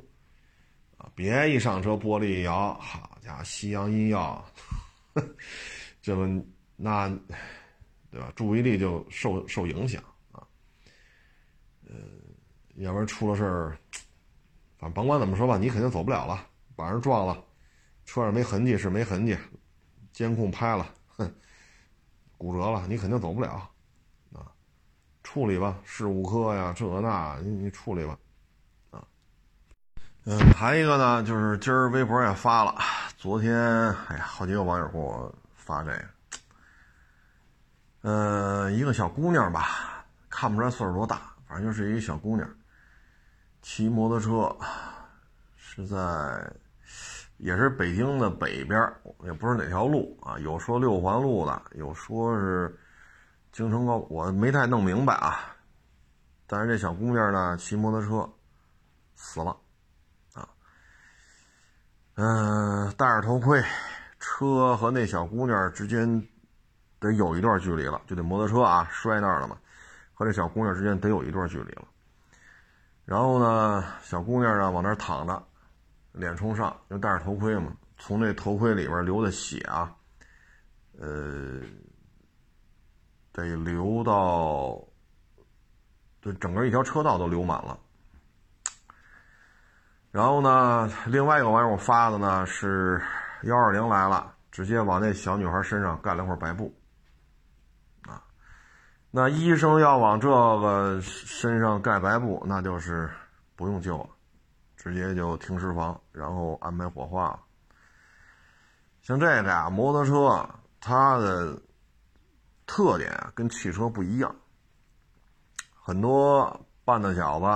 [0.97, 4.43] 啊别一上车玻璃一摇，好家伙，夕阳阴耀，
[6.01, 6.43] 这么
[6.85, 7.09] 那，
[8.11, 8.31] 对吧？
[8.37, 10.45] 注意力就受受影响啊。
[11.89, 11.95] 呃，
[12.77, 13.79] 要不然出了事儿，
[14.77, 17.43] 反正甭管怎么说吧，你肯定走不了了，把人撞了，
[18.05, 19.35] 车上没痕迹是没痕迹，
[20.13, 21.35] 监控拍了，哼，
[22.37, 23.51] 骨折了，你肯定走不了
[24.35, 24.53] 啊。
[25.23, 28.19] 处理吧，事故科呀，这那，你你处理吧。
[30.27, 32.79] 嗯，还一个呢，就是今儿微博也发了，
[33.17, 36.09] 昨天，哎呀，好几个网友给我发这个，
[38.05, 42.47] 呃，一个小姑娘吧，看不出来岁数多大，反正就是一个小姑娘，
[43.63, 44.55] 骑摩托车，
[45.57, 45.97] 是在，
[47.39, 48.79] 也是北京的北边，
[49.23, 52.79] 也不是哪条路啊，有说六环路的，有说是
[53.53, 55.57] 京承高，我没太弄明白啊，
[56.47, 58.31] 但是这小姑娘呢，骑摩托车
[59.15, 59.57] 死了。
[60.35, 60.47] 啊
[62.17, 63.65] 嗯，戴着头盔，
[64.21, 66.23] 车和那小姑娘之间
[67.05, 69.59] 得有一段距离了，就得摩托车啊摔那儿了嘛，
[70.15, 71.85] 和这小姑娘之间得有一段距离了。
[73.05, 75.43] 然后呢，小姑娘呢往那儿躺着，
[76.13, 79.95] 脸冲上，就戴着头盔嘛，从这头盔里边流的血啊，
[80.99, 81.61] 呃，
[83.33, 84.83] 得流到，
[86.23, 87.79] 就，整个一条车道都流满了。
[90.11, 93.03] 然后呢，另外一个网友发的呢是
[93.43, 96.75] 幺二零来了，直接往那小女孩身上盖了块白布。
[99.17, 103.09] 那医生要往这个身上盖白布，那就是
[103.55, 104.09] 不用救了。
[104.75, 107.39] 直接就停尸房，然后安排火化了。
[109.03, 110.45] 像这个呀，摩托车
[110.81, 111.57] 它的
[112.67, 114.35] 特点跟汽车不一样，
[115.81, 117.47] 很多半大小子，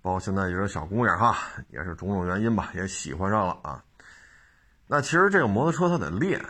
[0.00, 1.36] 包括现在有些小姑娘哈，
[1.70, 3.82] 也是种种原因吧，也喜欢上了啊。
[4.86, 6.40] 那其实这个摩托车它得练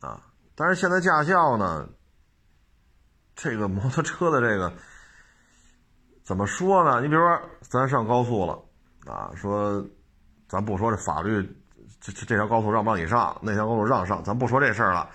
[0.00, 0.20] 啊，
[0.56, 1.88] 但是现在驾校呢，
[3.36, 4.72] 这个摩托车的这个
[6.24, 7.00] 怎么说呢？
[7.00, 8.60] 你比如说咱上高速了。
[9.06, 9.86] 啊，说，
[10.48, 11.40] 咱不说这法律，
[12.00, 15.08] 这这这条高速让不让你上，那条高速让上，咱不说这事儿了。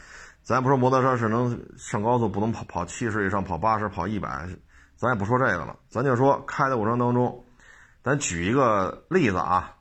[0.43, 4.47] 咱不说摩托车是能上高速不能跑跑七十以上，跑八十，跑一百，
[4.95, 5.77] 咱也不说这个了。
[5.89, 7.43] 咱就说开的过程当中，
[8.01, 9.75] 咱举一个例子啊，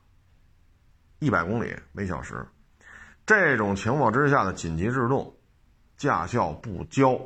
[1.20, 2.44] 一百公里每小时，
[3.24, 5.32] 这种情况之下的紧急制动，
[5.96, 7.16] 驾校不教。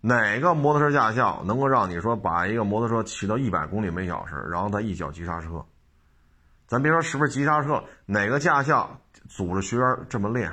[0.00, 5.64] 哪个摩托车驾校能够让你说把一个摩托车骑到一百公里每小时，然后再一脚急刹车？
[6.66, 8.98] 咱别说是不是急刹车，哪个驾校
[9.28, 10.50] 组织学员这么练？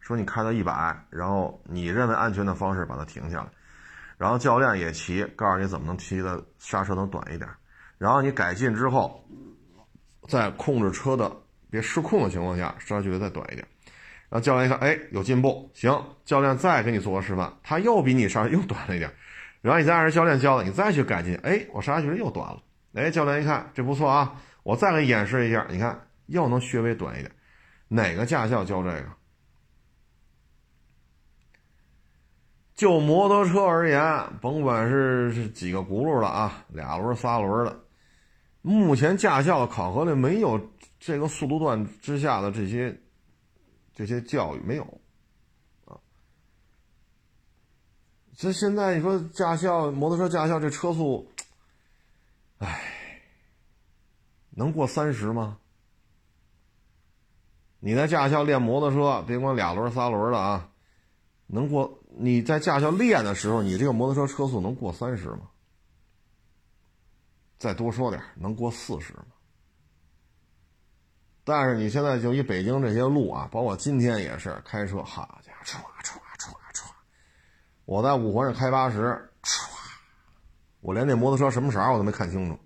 [0.00, 3.48] 说你开到一百，然后你认为安全的方式把它停下来，
[4.16, 7.48] 然后教练也骑，告诉你怎么能骑的刹车能短一点，
[7.98, 9.22] 然后你改进之后，
[10.28, 11.30] 在控制车的
[11.70, 13.68] 别失控的情况下，刹车距离再短一点。
[14.30, 15.90] 然后教练一看，哎，有进步，行，
[16.22, 19.10] 教练再给你做个示范，他又比你刹车又短了一点，
[19.62, 22.62] 然后你再按照教练教的，你再去改进，哎，我刹车距离又短了，
[22.92, 27.32] 哎，教练一看这不错啊，我再给你演示一下，你看又能略微短一点，
[27.88, 29.04] 哪个驾校教这个？
[32.74, 37.80] 就摩托车而言，甭管是是几个轱辘的啊，俩轮、仨轮的，
[38.60, 40.60] 目前驾校的考核里没有
[41.00, 42.94] 这个速度段之下的这些。
[43.98, 44.84] 这些教育没有，
[45.86, 45.98] 啊，
[48.36, 51.28] 这现在你说驾校摩托车驾校这车速，
[52.58, 53.20] 哎，
[54.50, 55.58] 能过三十吗？
[57.80, 60.70] 你在驾校练摩托车，别管俩轮仨轮的啊，
[61.48, 61.98] 能过？
[62.20, 65.50] 你在驾校练的时候，你这个摩托车车速能过三十吗？
[67.58, 69.24] 再多说点，能过四十吗？
[71.48, 76.90] 但是你现在就以北京这些路啊，包括今天也是开车，好家伙，唰唰唰唰！
[77.86, 79.66] 我在五环上开八十，唰，
[80.82, 82.58] 我连那摩托车什么色我都没看清楚。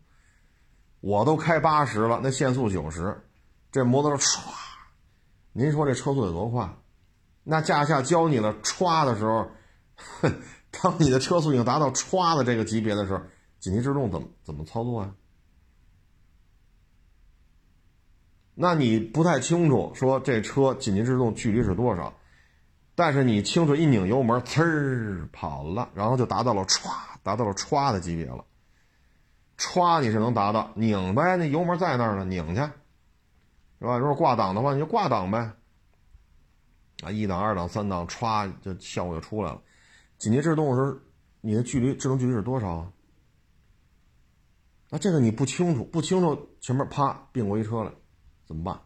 [1.01, 3.23] 我都开八十了，那限速九十，
[3.71, 4.41] 这摩托车唰，
[5.53, 6.69] 您说这车速得多快？
[7.45, 9.49] 那驾校教你了歘的时候，
[9.95, 13.23] 哼，当你的车速已经达到歘的这个级别的时候，
[13.61, 15.15] 紧急制动怎么怎么操作呀？
[18.55, 22.13] 那你不太清楚，说这车紧急制动距离是多少？
[22.95, 26.91] 但是你清楚一拧油门，呲儿跑了，然后就达到了歘，
[27.23, 28.45] 达到了歘的级别了。
[29.57, 32.61] 歘你是能达到，拧呗，那油门在那儿呢，拧去，
[33.81, 33.97] 是吧？
[33.97, 35.53] 如果挂档的话，你就挂档呗。
[37.03, 39.61] 啊，一档、二档、三档，歘，就效果就出来了。
[40.19, 40.99] 紧急制动的时候，
[41.41, 42.93] 你的距离制动距离是多少啊？
[44.91, 47.91] 那这个你不清楚，不清楚，前面啪并过一车来。
[48.53, 48.79] 怎么办？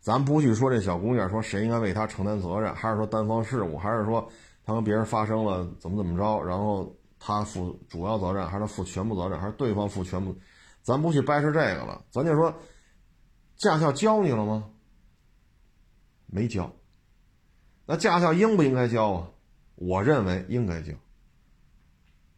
[0.00, 4.28] 咱不去说这小姑娘说谁应该为她承担责任，还是说单方事故，还是说
[4.64, 10.36] 她跟别人发生了怎么怎么着，然后她负主要责任，还是负全部责任，还是对方负全部？
[10.82, 12.52] 咱不去掰扯这个了，咱就说
[13.56, 14.64] 驾校教你了吗？
[16.26, 16.70] 没教。
[17.86, 19.28] 那驾校应不应该教啊？
[19.76, 20.92] 我认为应该教。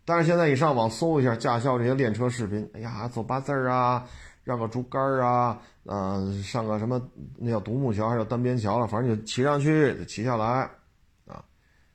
[0.04, 4.06] 但是现在你上网搜一下驾校这些练车视频，哎呀，走八字儿啊。
[4.46, 7.02] 让个竹竿啊，呃，上个什么
[7.36, 10.70] 那叫独木桥，还是单边桥了，反正就骑上去，骑下来，
[11.26, 11.42] 啊，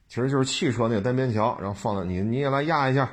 [0.09, 3.09] 其实就是汽车那个单边桥，然后放在你，你也来压一下，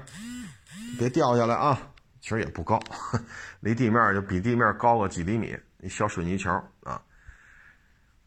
[0.98, 1.80] 别掉下来啊。
[2.20, 2.80] 其实也不高，
[3.60, 7.00] 离地面就比地面高个几厘米，一小水泥桥啊。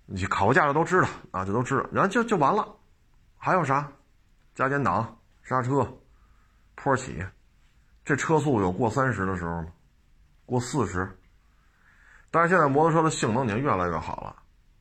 [0.05, 2.65] 你考过驾照都知道啊，这都知道，然后就就完了。
[3.35, 3.91] 还有啥？
[4.55, 5.85] 加减档、刹车、
[6.75, 7.21] 坡起，
[8.05, 9.67] 这车速有过三十的时候吗？
[10.51, 11.17] 过四十，
[12.29, 14.35] 但是现在摩托车的性能已经越来越好了。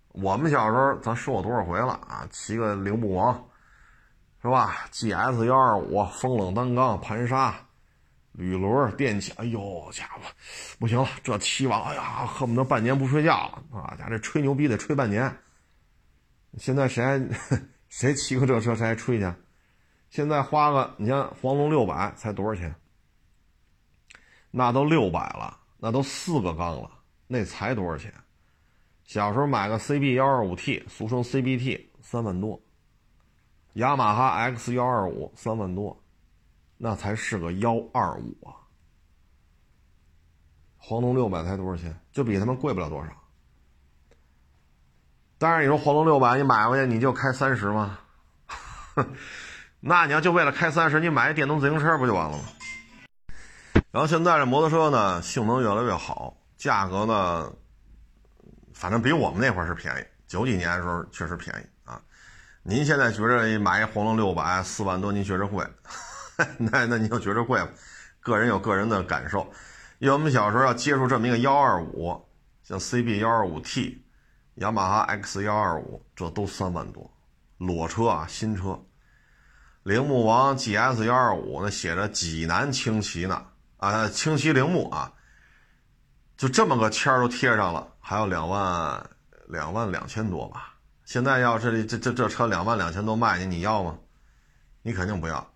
[0.08, 2.26] 我们小时候，咱说过多少回了啊？
[2.28, 3.48] 骑个铃木王，
[4.42, 7.54] 是吧？GS 幺二五风冷单缸盘刹，
[8.32, 10.22] 铝轮、电器，哎呦家伙，
[10.80, 13.94] 不行了，这骑完，哎呀，恨不得半年不睡觉了啊！
[13.96, 15.32] 家这吹牛逼得吹半年。
[16.58, 17.30] 现在谁还
[17.88, 19.32] 谁骑个这车谁还吹去？
[20.08, 22.74] 现在花个，你像黄龙六百才多少钱？
[24.50, 26.90] 那都六百了，那都四个缸了，
[27.26, 28.12] 那才多少钱？
[29.04, 32.60] 小时候买个 CB 幺二五 T，俗称 CBT，三万多。
[33.72, 36.00] 雅马哈 X 幺二五三万多，
[36.76, 38.52] 那才是个幺二五啊。
[40.76, 41.98] 黄龙六百才多少钱？
[42.12, 43.10] 就比他们贵不了多少。
[45.38, 47.98] 当然，你说黄龙六百你买回去你就开三十吗？
[49.80, 52.44] 那你要就为了开三十，你买一电动自行车不就完了吗？
[53.90, 57.52] 然后现在这摩托车呢，性能越来越好，价格呢，
[58.72, 60.04] 反正比我们那会儿是便宜。
[60.26, 62.00] 九几年的时候确实便宜啊。
[62.62, 65.66] 您现在觉着买一黄龙六百四万多，您觉着贵？
[66.56, 67.68] 那那你就觉着贵了。
[68.20, 69.50] 个人有个人的感受。
[69.98, 72.18] 因为我们小时候要接触这么一个幺二五，
[72.62, 74.02] 像 CB 幺二五 T、
[74.54, 77.10] 雅马哈 X 幺二五，这都三万多，
[77.58, 78.80] 裸车啊，新车。
[79.82, 83.44] 铃木王 GS 幺二五，那写着济南轻骑呢，
[83.80, 85.10] 啊，轻骑铃木啊，
[86.36, 89.02] 就这么个签儿都贴上了，还有两万
[89.48, 90.74] 两万两千多吧。
[91.06, 93.98] 现在要这这这这车两万两千多卖你，你要吗？
[94.82, 95.50] 你肯定不要。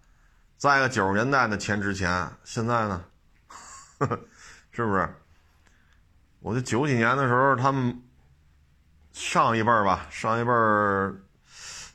[0.57, 3.05] 再一个九十年代的钱值钱，现在呢，
[3.99, 4.20] 呵 呵
[4.72, 5.14] 是不是？
[6.41, 8.03] 我就九几年的时候，他们
[9.12, 11.14] 上一辈儿吧，上一辈儿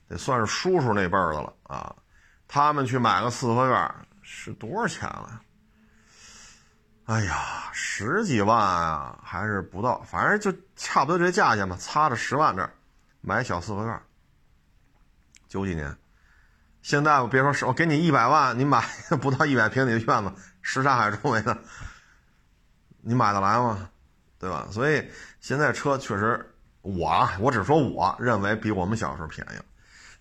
[0.08, 1.96] 得算是叔叔那辈儿的了啊。
[2.48, 5.42] 他们去买个四合院是多少钱了？
[7.10, 12.72] 哎呀，十几万啊，还是不到，反正就差不多这价钱吧，差着十万这儿。
[13.20, 14.00] 买小四合院，
[15.48, 15.98] 九几年，
[16.84, 18.86] 现在我别说是我给你一百万，你买
[19.20, 20.32] 不到一百平米的院子，
[20.62, 21.58] 什刹海周围的，
[23.02, 23.90] 你买得来吗？
[24.38, 24.68] 对吧？
[24.70, 26.54] 所以现在车确实，
[26.84, 29.60] 我啊，我只说我认为比我们小时候便宜，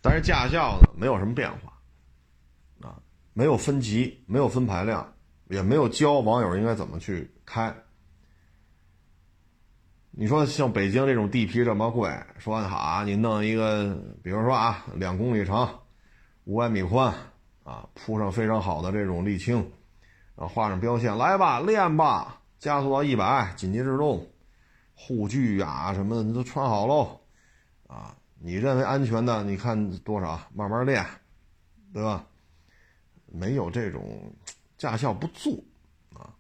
[0.00, 2.96] 但是驾校呢没有什么变化，啊，
[3.34, 5.14] 没有分级，没有分排量，
[5.48, 7.74] 也没有教网友应该怎么去开。
[10.10, 15.80] 你说像北京这种地皮这么贵，说好你弄一个，比如说啊，两公里长，
[16.44, 17.14] 五百米宽，
[17.62, 19.56] 啊，铺上非常好的这种沥青，
[20.34, 24.26] 然后画上标线，来吧，练吧，加速到一百，紧急制动，
[24.94, 27.20] 护具啊什么的你都穿好喽，
[27.86, 31.06] 啊，你认为安全的，你看多少，慢慢练，
[31.94, 32.24] 对吧？
[33.30, 34.02] 没有这种
[34.78, 35.52] 驾校不做
[36.14, 36.32] 啊，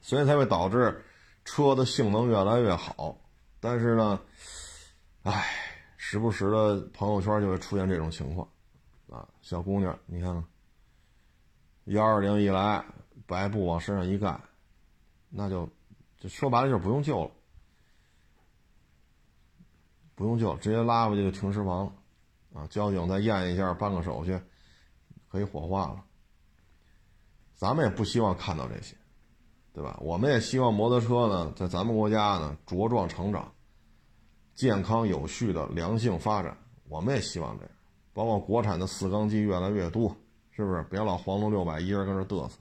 [0.00, 1.04] 所以才会导致。
[1.46, 3.18] 车的性能越来越好，
[3.60, 4.18] 但是呢，
[5.24, 5.44] 唉，
[5.98, 8.48] 时不时的朋友圈就会出现这种情况，
[9.10, 10.42] 啊，小姑娘，你看，
[11.84, 12.82] 幺二零一来，
[13.26, 14.40] 白布往身上一盖，
[15.28, 15.68] 那就，
[16.18, 17.30] 就说白了就是不用救了，
[20.14, 21.92] 不用救，直接拉回去就停尸房了，
[22.54, 24.40] 啊，交警再验一下，办个手续，
[25.28, 26.02] 可以火化了。
[27.54, 28.94] 咱们也不希望看到这些。
[29.72, 29.98] 对吧？
[30.00, 33.52] 我们也希望摩托车呢，在咱们国家呢茁壮成长，
[34.54, 36.56] 健康有序的良性发展。
[36.88, 37.72] 我们也希望这样，
[38.12, 40.16] 包括国产的四缸机越来越多，
[40.52, 40.80] 是不是？
[40.84, 42.56] 别老黄龙六百一人跟这嘚瑟。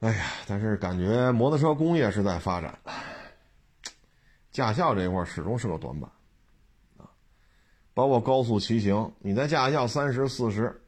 [0.00, 2.78] 哎呀，但是感觉摩托车工业是在发展，
[4.50, 6.10] 驾校这一块始终是个短板
[6.96, 7.04] 啊。
[7.92, 10.80] 包括高速骑行，你在驾校三十四十，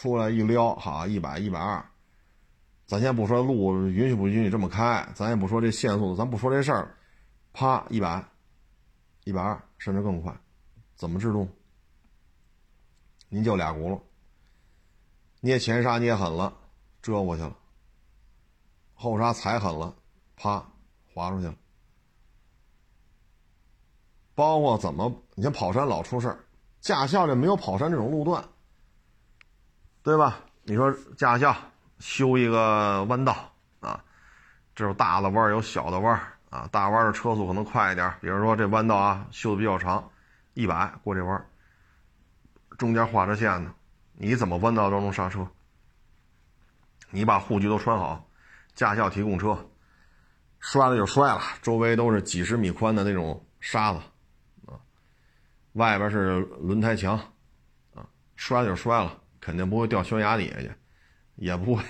[0.00, 1.84] 出来一撩，好一百一百二。
[2.86, 6.96] 咱先不说路允许不允许这么开，咱也不说这限速，咱不说这事儿，
[7.52, 8.24] 啪一百，
[9.24, 10.34] 一百二甚至更快，
[10.96, 11.46] 怎么制动？
[13.28, 14.00] 您就俩轱辘，
[15.40, 16.50] 捏前刹捏狠了，
[17.02, 17.54] 折过去了；
[18.94, 19.94] 后刹踩狠了，
[20.34, 20.66] 啪
[21.12, 21.54] 滑出去了。
[24.34, 26.42] 包括怎么，你像跑山老出事儿，
[26.80, 28.42] 驾校这没有跑山这种路段，
[30.02, 30.38] 对吧？
[30.64, 31.54] 你说驾校。
[31.98, 34.02] 修一个弯道啊，
[34.74, 36.18] 这有大的弯有小的弯
[36.48, 36.66] 啊。
[36.72, 40.10] 大弯的车速可能快一点，比如说这弯道啊修的比较长，
[40.54, 41.46] 一百过这弯
[42.78, 43.74] 中间画着线呢，
[44.14, 45.46] 你怎么弯道都能刹车？
[47.10, 48.26] 你把护具都穿好，
[48.74, 49.68] 驾校提供车，
[50.58, 53.98] 摔了就摔了，周围都是几十米宽的那种沙子
[54.64, 54.80] 啊，
[55.74, 57.18] 外边是轮胎墙
[57.94, 60.70] 啊，摔了就摔了，肯定不会掉悬崖底下去。
[61.36, 61.82] 也不会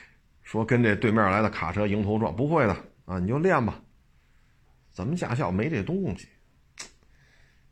[0.42, 2.76] 说跟这对面来的卡车迎头撞，不会的
[3.06, 3.18] 啊！
[3.18, 3.80] 你就练吧，
[4.92, 6.28] 咱们驾校没这东西，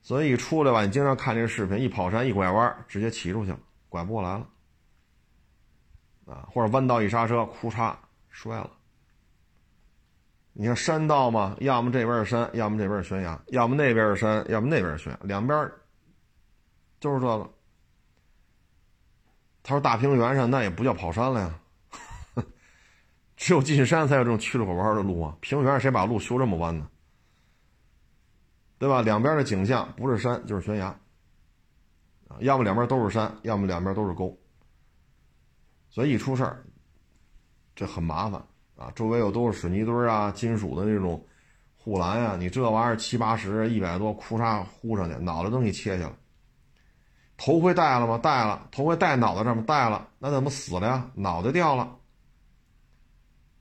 [0.00, 3.60] 所以一出来吧，你经常看这个视频，一跑山一拐弯，直接骑出去了，
[3.90, 4.48] 拐不过来了
[6.24, 7.94] 啊，或者弯道一刹车，哭嚓
[8.30, 8.70] 摔了。
[10.54, 15.70] 你看山道嘛，要么这边是山，要么这边是悬崖，要么那边是山，要么那边是悬崖，两边
[16.98, 17.55] 就是这个。
[19.68, 21.58] 他说大平原上那也不叫跑山了呀，
[23.36, 25.36] 只有进山才有这种曲里拐弯的路啊。
[25.40, 26.88] 平原上谁把路修这么弯呢？
[28.78, 29.02] 对吧？
[29.02, 30.96] 两边的景象不是山就是悬崖，
[32.38, 34.38] 要么两边都是山，要么两边都是沟。
[35.90, 36.62] 所以一出事儿，
[37.74, 38.40] 这很麻烦。
[38.76, 41.26] 啊，周围又都是水泥墩啊，金属的那种
[41.76, 46.14] 护栏呀，你这玩意儿七八十、一百多，哭嚓呼上去，脑袋都给切下来。
[47.36, 48.18] 头盔戴了吗？
[48.22, 48.66] 戴了。
[48.70, 49.64] 头盔戴脑袋上吗？
[49.66, 50.08] 戴了。
[50.18, 51.10] 那怎么死了呀？
[51.14, 51.96] 脑袋掉了。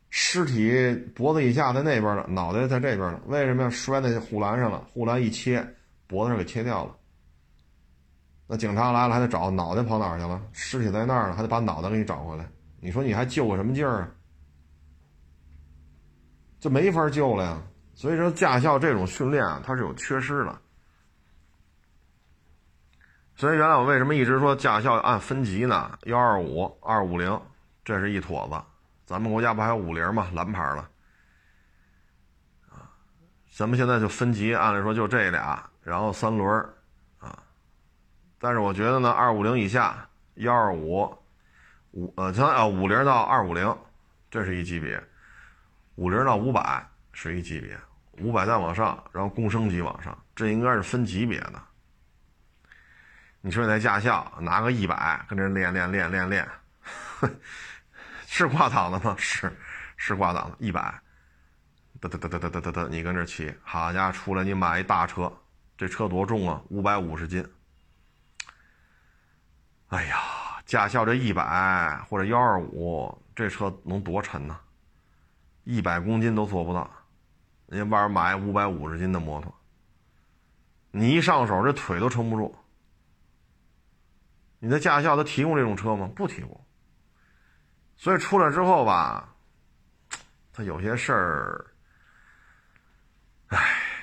[0.10, 3.20] 尸体脖子以下在那边呢，脑袋在这边呢。
[3.28, 3.70] 为什么要？
[3.70, 5.76] 摔在护栏上了，护栏一切，
[6.08, 6.96] 脖子上给切掉了。
[8.48, 10.42] 那警察来了还得找，脑袋跑哪儿去了？
[10.54, 12.48] 尸体在那儿呢，还得把脑袋给你找回来。
[12.80, 14.12] 你说你还救个什么劲儿啊？
[16.60, 17.62] 就没法救了呀，
[17.94, 20.62] 所以说驾校这种训练啊，它是有缺失的。
[23.36, 25.99] 所以原来我为什么一直说驾校按分级呢？
[26.03, 27.38] 幺二五、二五零，
[27.84, 28.56] 这是一坨子。
[29.06, 30.90] 咱们国家不还有五零嘛，蓝牌了。
[32.70, 32.88] 啊，
[33.53, 36.66] 咱们现在就分级，按理说就这俩，然后三轮
[37.20, 37.38] 啊。
[38.40, 41.14] 但是我觉得呢，二五零以下，幺二五、
[41.91, 43.78] 五呃，从啊五零到二五零，
[44.32, 45.03] 这是一级别。
[45.95, 47.78] 五零到五百是一级别，
[48.20, 51.62] 五百再往上，然后共升级往上，这应该是分级别的。
[53.46, 56.50] 你说你在驾校拿个一百，跟这练练练练练，
[58.26, 59.16] 是挂档的吗？
[59.22, 59.56] 是，
[59.96, 60.58] 是挂档的。
[60.58, 60.82] 一百，
[62.02, 65.32] 哒哒哒哒哒哒哒哒，你跟这骑，好家伙，出来你买一大车，
[65.78, 66.60] 这车多重啊？
[66.70, 67.48] 五百五十斤。
[69.90, 70.18] 哎呀，
[70.66, 74.60] 驾校这一百或者幺二五，这车能多沉呢？
[75.66, 76.90] 一百公斤都做不到，
[77.68, 79.54] 人家外边买五百五十斤的摩托，
[80.90, 82.56] 你一上手这腿都撑不住。
[84.60, 86.10] 你的驾校他提供这种车吗？
[86.15, 86.65] 不提供。
[87.98, 89.34] 所以出来之后吧，
[90.52, 91.65] 他有些事儿，
[93.48, 93.60] 唉，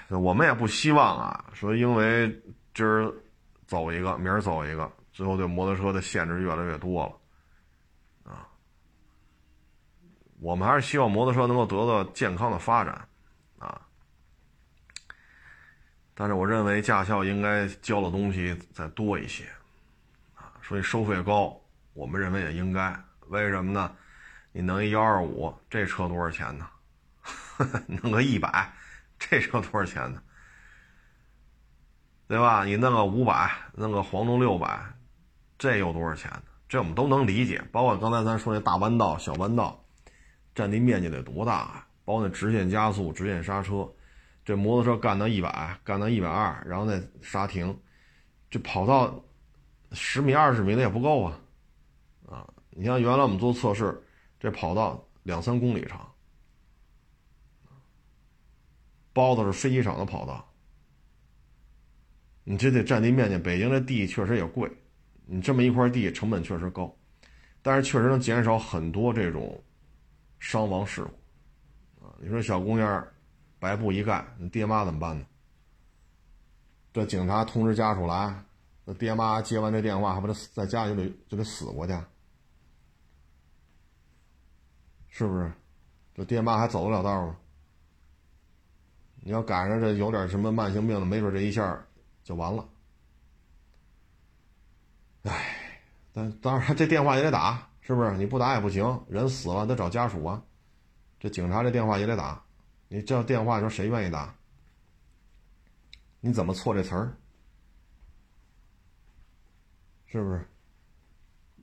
[0.08, 2.28] 我们也不希望啊，说因为
[2.74, 3.12] 今儿
[3.66, 8.32] 走一个，明儿走一个，最后对摩托车的限制越来越多了。
[8.32, 8.48] 啊
[10.40, 13.08] 我们还是希望摩托车能够得到健康的发展，
[13.58, 13.80] 啊，
[16.14, 19.44] 但是我认为驾校应该教的东西再多一些，
[20.72, 21.60] 所以收费高，
[21.92, 22.98] 我们认为也应该。
[23.28, 23.94] 为什么呢？
[24.52, 26.66] 你弄一幺二五，这车多少钱呢？
[28.02, 28.72] 弄个一百，
[29.18, 30.22] 这车多少钱呢？
[32.26, 32.64] 对吧？
[32.64, 34.82] 你弄个五百，弄个黄铜六百，
[35.58, 36.44] 这又多少钱呢？
[36.70, 37.62] 这我们都能理解。
[37.70, 39.78] 包括刚才咱说那大弯道、小弯道。
[40.54, 41.86] 占地面积得多大啊！
[42.06, 43.86] 包括那直线加速、直线刹车，
[44.42, 47.78] 这摩托车干到一百，干到一百二，然后再刹停，
[48.50, 49.22] 这跑道
[49.92, 51.40] 十米、二十米的也不够啊！
[52.28, 54.02] 啊，你像原来我们做测试，
[54.38, 56.12] 这跑道两三公里长，
[59.12, 60.52] 包的是飞机场的跑道，
[62.44, 63.36] 你这得占地面积。
[63.38, 64.70] 北京这地确实也贵，
[65.26, 66.94] 你这么一块地成本确实高，
[67.60, 69.62] 但是确实能减少很多这种。
[70.44, 73.06] 伤亡事故，啊，你说小姑娘
[73.60, 75.24] 白布一盖，你爹妈怎么办呢？
[76.92, 78.44] 这警察通知家属来，
[78.84, 81.92] 那爹妈接完这电话，还不得在家就得就得死过去，
[85.08, 85.52] 是不是？
[86.14, 87.36] 这爹妈还走得了道吗？
[89.24, 91.86] 你要赶上这有点什么慢性病的，没准这一下
[92.24, 92.68] 就完了。
[95.22, 95.80] 哎，
[96.12, 97.68] 但当然这电话也得打。
[97.84, 99.04] 是不是你不打也不行？
[99.08, 100.42] 人死了得找家属啊，
[101.18, 102.44] 这警察这电话也得打。
[102.88, 104.34] 你这电话说谁愿意打？
[106.20, 107.16] 你怎么错这词儿？
[110.12, 110.46] 是不是？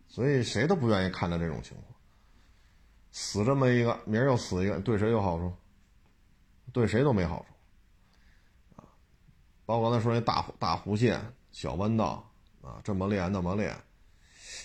[0.07, 1.95] 所以谁都不愿意看到这种情况。
[3.11, 5.53] 死这么一个，明儿又死一个，对谁有好处？
[6.73, 8.81] 对谁都没好处。
[8.81, 8.89] 啊，
[9.67, 11.21] 包括刚才说那大大弧线、
[11.51, 12.27] 小弯道
[12.61, 13.76] 啊，这么练那么练。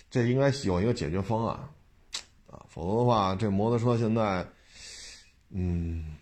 [0.09, 1.59] 这应该有一个解决方案，
[2.47, 4.47] 啊，否则的话，这摩托车现在，
[5.51, 6.16] 嗯，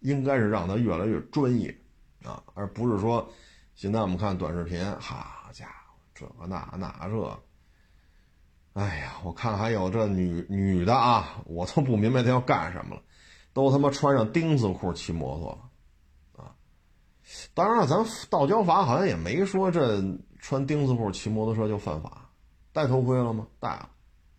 [0.00, 1.72] 应该是让它越来越专业，
[2.24, 3.32] 啊，而不是说，
[3.76, 5.37] 现在我们看短视频，哈，
[6.18, 7.42] 这个那那这，
[8.72, 13.02] 哎呀，我看还有这女女的啊，我都不明白她要干什么了，
[13.52, 16.56] 都他妈穿上钉子裤骑摩托了，啊，
[17.54, 20.02] 当然了，咱道交法好像也没说这
[20.40, 22.24] 穿钉子裤骑摩托车就犯法。
[22.72, 23.46] 戴头盔了吗？
[23.58, 23.90] 戴了，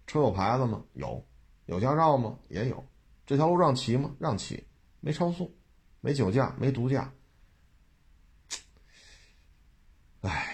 [0.07, 0.81] 车有牌子吗？
[0.93, 1.25] 有。
[1.65, 2.37] 有驾照吗？
[2.47, 2.83] 也有。
[3.25, 4.11] 这条路让骑吗？
[4.17, 4.65] 让骑。
[5.01, 5.55] 没超速，
[6.01, 7.11] 没酒驾，没毒驾。
[10.21, 10.48] 哎，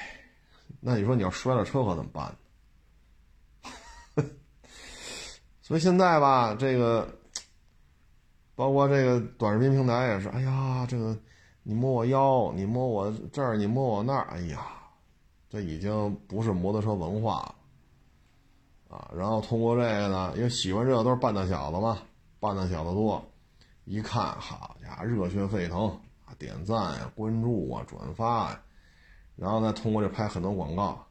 [0.88, 2.38] 那你说你要摔了车可怎么办？
[5.64, 7.12] 所以现在吧，这个
[8.54, 11.18] 包括这个短视频平台也是，哎呀，这个
[11.64, 14.68] 你摸我腰，你摸我这儿，你摸我那儿，哎呀，
[15.50, 17.56] 这已经不是摩托车文化了。
[18.96, 21.98] 啊，然后通过这个呢，因为喜欢这个都是半大小子嘛，
[22.40, 23.26] 半大小子多，
[23.86, 25.88] 一看，好家伙，热血沸腾
[26.26, 28.62] 啊，点赞呀，关注啊，转发呀，
[29.36, 31.06] 然后再通过这拍很多广告，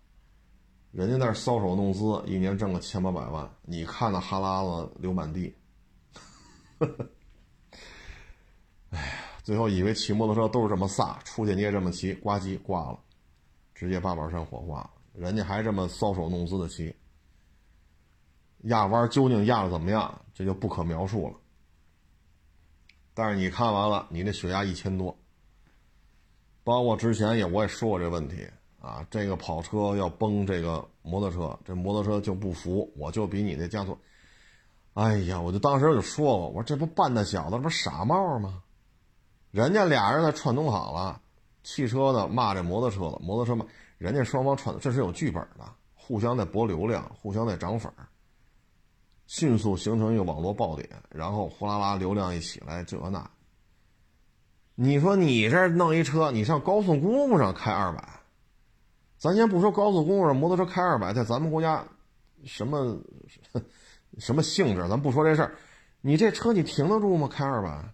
[0.92, 5.54] 人家那搔首弄姿，一年挣个千八百万，你看那哈喇子流满地，
[8.90, 12.98] 哎呀，最后以为骑摩托车都是这么飒，出去你也这么骑，呱唧挂了，
[13.74, 16.94] 直接八宝山火化，人家还这么搔首弄姿的骑。
[18.62, 21.34] 压弯究竟压的怎么样，这就不可描述了。
[23.12, 25.14] 但是你看完了，你那血压一千多，
[26.64, 28.48] 包括之前也我也说过这问题
[28.80, 33.96] 啊，这个跑车要崩这个摩托车，这摩托车就不服，我就比你那加速。
[34.94, 38.62] 哎呀，我就当时就说过，我说这不半大小子，这不傻帽吗？
[39.50, 41.20] 人家俩人在串通好了，
[41.62, 43.64] 汽车呢骂这摩托车了，摩托车骂
[43.98, 45.64] 人家双方串，这是有剧本的，
[45.94, 48.08] 互相在博流量，互相在涨粉儿。
[49.26, 53.30] 迅速形成一个网络爆点，然后呼啦啦流量一起来，这那。
[54.76, 58.20] 你说你这弄一车，你上高速公路上开二百，
[59.18, 61.84] 咱先不说高速公路上摩托车开二百，在咱们国家
[62.44, 62.98] 什么
[64.18, 65.54] 什么性质，咱不说这事儿。
[66.00, 67.28] 你这车你停得住吗？
[67.28, 67.92] 开二百？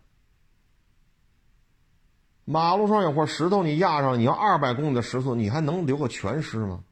[2.44, 6.82] 马路上有块石头，你压上，你要二百公里的时速，你还能留个全尸吗？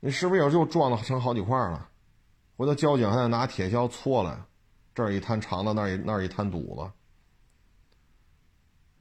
[0.00, 1.88] 你是不是有就撞了成好几块了？
[2.56, 4.36] 回头交警还得拿铁锹搓来，
[4.94, 6.90] 这儿一滩长的，那儿一那儿一滩堵子。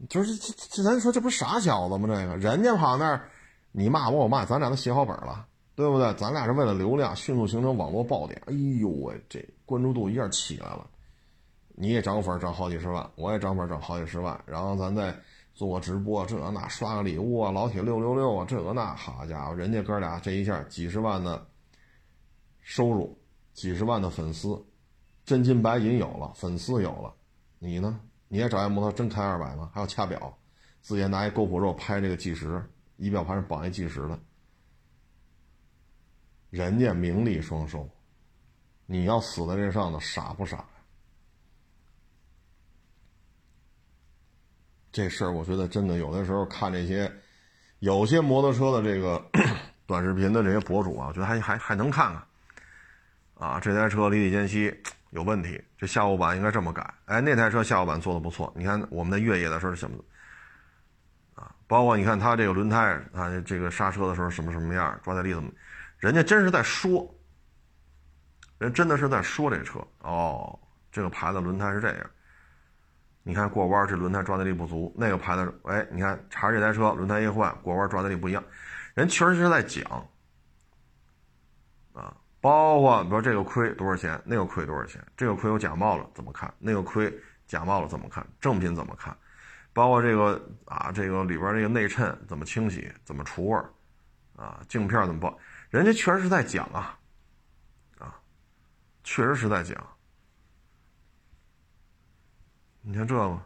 [0.08, 2.08] 就是这这，咱说这不是傻小子吗？
[2.08, 3.30] 这个人家跑那儿，
[3.72, 5.46] 你骂我我骂，咱俩都写好本了，
[5.76, 6.14] 对不对？
[6.14, 8.42] 咱俩是为了流量，迅速形成网络爆点。
[8.46, 10.88] 哎呦喂，这关注度一下起来了，
[11.76, 15.14] 你也涨粉涨好几十万，我也涨粉涨好几十万，然后咱再
[15.54, 21.46] 做个直播，这那刷个礼物啊，老铁六六六啊，这个那，好家伙，人家哥俩这一下几十万的
[22.62, 23.18] 收入。
[23.52, 24.66] 几十万的粉丝，
[25.26, 27.14] 真金白银有了，粉丝有了，
[27.58, 28.00] 你呢？
[28.30, 29.70] 你也找一摩托真开二百吗？
[29.74, 30.38] 还要掐表，
[30.82, 32.64] 自己拿一 GoPro 拍这个计时，
[32.96, 34.18] 仪表盘上绑一计时的，
[36.52, 37.90] 人家名利双收，
[38.86, 40.64] 你要死在这上头，傻不傻？
[44.92, 47.12] 这事儿我觉得真的有的时候看这些，
[47.80, 49.24] 有些摩托车的这个
[49.88, 52.24] 短视频的这些博主啊，我觉得还还还能看看。
[53.36, 54.76] 啊，这台车离地间隙
[55.12, 56.94] 有问题，这下午板应该这么改。
[57.06, 59.98] 哎，那台车下午板做的不错，你看我们的越野的时候什么？
[61.34, 65.50] 啊，包括你看它这个轮胎啊，这个刹车的时候什么什么样，抓地力怎么？
[65.98, 67.10] 人家真是在说，
[68.58, 70.60] 人真的是在说这车哦，
[70.92, 72.10] 这个牌子轮胎是这样。
[73.24, 78.44] 你看过弯这轮胎抓地力不足，那个牌子哎，你看查这台车轮胎一换过弯抓地力不一样，
[78.94, 79.84] 人确实是在讲。
[82.42, 86.54] 包括比如这个亏多少钱，那个亏多少钱，这个亏有假冒了怎么看？
[86.58, 87.14] 那个亏
[87.46, 88.26] 假冒了怎么看？
[88.40, 89.16] 正品怎么看？
[89.74, 93.70] 包括这个啊，这个里边这个内衬怎么清洗，怎么除味儿，
[94.36, 95.38] 啊，镜片怎么报？
[95.70, 96.98] 人家确实是在讲啊，
[97.98, 98.20] 啊，
[99.04, 99.78] 确实是在讲。
[102.82, 103.40] 你看这个，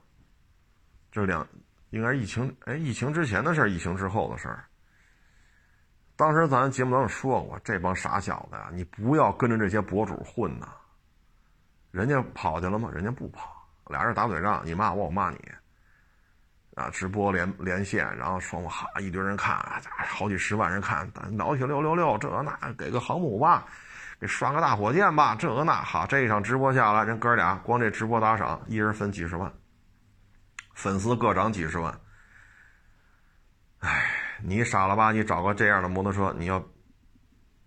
[1.12, 1.46] 这两
[1.90, 4.66] 应该是疫情哎，疫情之前的事儿，疫情之后的事儿。
[6.16, 10.68] 当时咱节目当中说过，这帮傻小子呀，你不要跟着这些博主混呐。
[11.92, 12.90] 人家跑去了吗？
[12.94, 13.52] 人家不跑，
[13.88, 15.38] 俩人打嘴仗，你骂我，我骂你。
[16.76, 19.56] 啊，直播连连线，然后说我哈一堆人看，
[20.08, 21.08] 好几十万人看，
[21.38, 23.66] 老铁六六六，这那给个航母吧，
[24.20, 29.54] 给刷个大火箭吧，这个那好，这一场直播下来，人哥俩光这直播打赏，一人分几十万，
[30.74, 32.00] 粉丝各涨几十万，
[33.80, 34.23] 唉。
[34.46, 36.62] 你傻了吧唧找个这样的摩托车，你要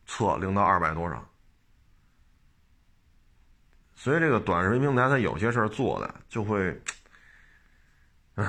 [0.05, 1.27] 测零到二百多少？
[3.95, 6.71] 所以这个短视频平台它有些事儿做的就会，
[8.35, 8.45] 唉，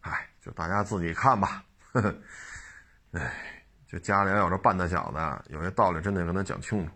[0.00, 1.62] 唉，就大家自己看吧。
[1.92, 2.18] 呵呵，
[3.12, 6.92] 唉，就家里有这半大小子，有些道理真得跟他讲清楚，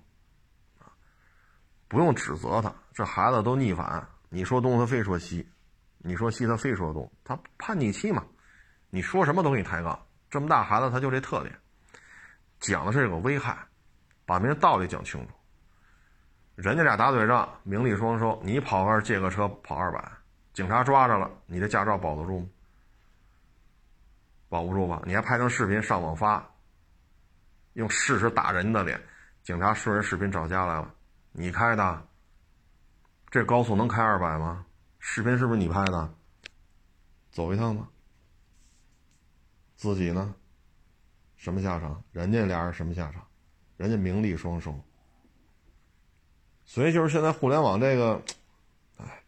[1.89, 5.47] 不用指责他，这孩子都逆反，你说东他非说西，
[5.99, 8.25] 你说西他非说东，他叛逆期嘛。
[8.91, 9.99] 你说什么都给你抬杠，
[10.29, 11.57] 这么大孩子他就这特点，
[12.59, 13.57] 讲的是这个危害，
[14.27, 15.33] 把明道理讲清楚。
[16.57, 20.13] 人家俩打嘴仗，名利双收，你跑那借个车跑二百，
[20.53, 22.47] 警察抓着了，你的驾照保得住吗？
[24.49, 25.01] 保不住吧？
[25.07, 26.45] 你还拍成视频上网发，
[27.75, 29.01] 用事实打人的脸，
[29.43, 30.93] 警察顺着视频找家来了，
[31.33, 32.07] 你开的？
[33.31, 34.67] 这高速能开二百吗？
[34.99, 36.13] 视频是不是你拍的？
[37.31, 37.87] 走一趟吧。
[39.81, 40.35] 自己呢？
[41.37, 42.05] 什么下场？
[42.13, 43.27] 人家俩人什么下场？
[43.79, 44.79] 人家名利双收。
[46.67, 48.23] 所以就是现在互联网这个，
[48.99, 49.23] 哎，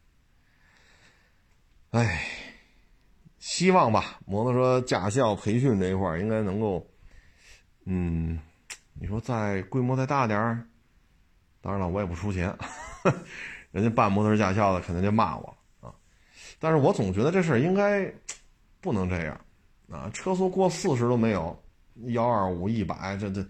[1.93, 2.29] 哎，
[3.39, 6.87] 希望吧，摩托车驾校培训这一块应该能够，
[7.87, 8.39] 嗯，
[8.93, 10.66] 你说再规模再大点儿，
[11.62, 12.55] 当然了，我也不出钱，
[13.73, 15.95] 人家办摩托车驾校的肯定就骂我啊。
[16.59, 18.12] 但是我总觉得这事儿应该
[18.83, 19.41] 不能这样。
[19.93, 21.56] 啊，车速过四十都没有，
[22.06, 23.47] 幺二五一百，这这，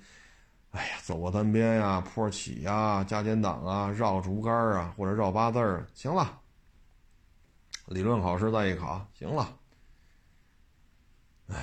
[0.73, 6.40] 哎呀，走过单边呀，坡起呀，加减档啊，绕竹竿啊，或者绕八字儿，行了。
[7.86, 9.56] 理论考试再一考，行了。
[11.48, 11.56] 哎，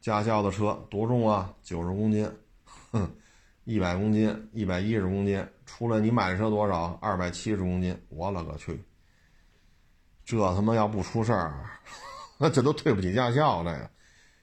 [0.00, 1.54] 驾校的车多重啊？
[1.62, 2.30] 九十公斤，
[2.90, 3.10] 哼，
[3.64, 6.98] 一百公斤，一百一十公斤，出来你买的车多少？
[7.00, 8.82] 二百七十公斤，我勒个去！
[10.24, 11.80] 这他妈要不出事儿。
[12.42, 13.90] 那这都对不起驾校，这个，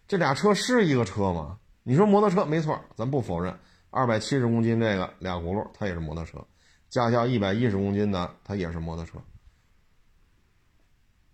[0.07, 1.59] 这俩车是一个车吗？
[1.83, 3.53] 你说摩托车没错，咱不否认，
[3.89, 6.39] 二百七十公斤这个俩轱辘，它也是摩托车；
[6.87, 9.21] 驾校一百一十公斤的，它也是摩托车，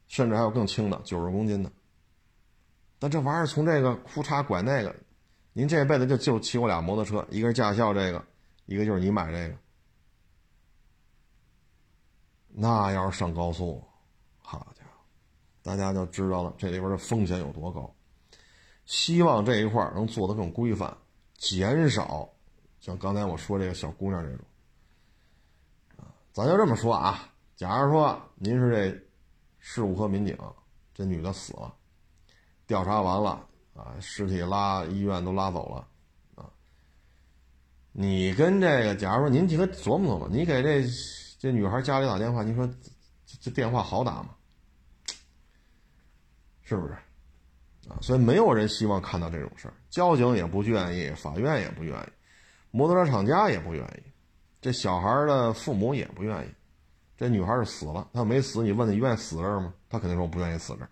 [0.08, 1.72] 甚至还有更轻的九十公斤的。
[2.98, 4.96] 但这玩意儿从这个裤衩拐那个，
[5.54, 8.26] 您这辈子就就骑过俩摩托车，一个是驾校这个，
[8.66, 9.56] 一个就是你买这个。
[12.48, 13.84] 那要是上高速，
[15.66, 17.92] 大家就知道了这里边的风险有多高。
[18.86, 20.96] 希望这一块能做得更规范，
[21.40, 22.30] 减少
[22.80, 24.46] 像刚才我说这个小姑娘这种。
[26.32, 29.06] 咱就这么说啊，假如说您是这
[29.58, 30.38] 事故科民警，
[30.94, 31.74] 这女的死了，
[32.68, 33.44] 调查完了
[33.74, 35.88] 啊，尸体拉医院都拉走了，
[36.36, 36.48] 啊，
[37.92, 40.84] 你跟这个，假如说您几个琢磨琢磨，你给这
[41.40, 42.70] 这女孩家里打电话，你说
[43.40, 44.35] 这电话好打吗？
[46.66, 46.94] 是不是？
[47.88, 52.08] 啊，所以没有人希望看到这种事儿，交警也不愿意，法院也不愿意，
[52.72, 54.12] 摩托车厂家也不愿意，
[54.60, 56.50] 这小孩的父母也不愿意。
[57.16, 59.74] 这女孩是死了，她没死，你问她愿意死这儿吗？
[59.88, 60.90] 她肯定说我不愿意死这儿，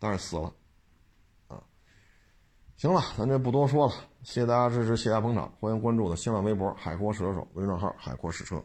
[0.00, 0.52] 但是死了。
[1.46, 1.62] 啊，
[2.76, 3.94] 行了，咱这不多说了，
[4.24, 8.60] 谢谢大家支持，谢谢大家捧场，欢迎关注我的新浪微博“海阔试车手”微信账号“海阔试车”。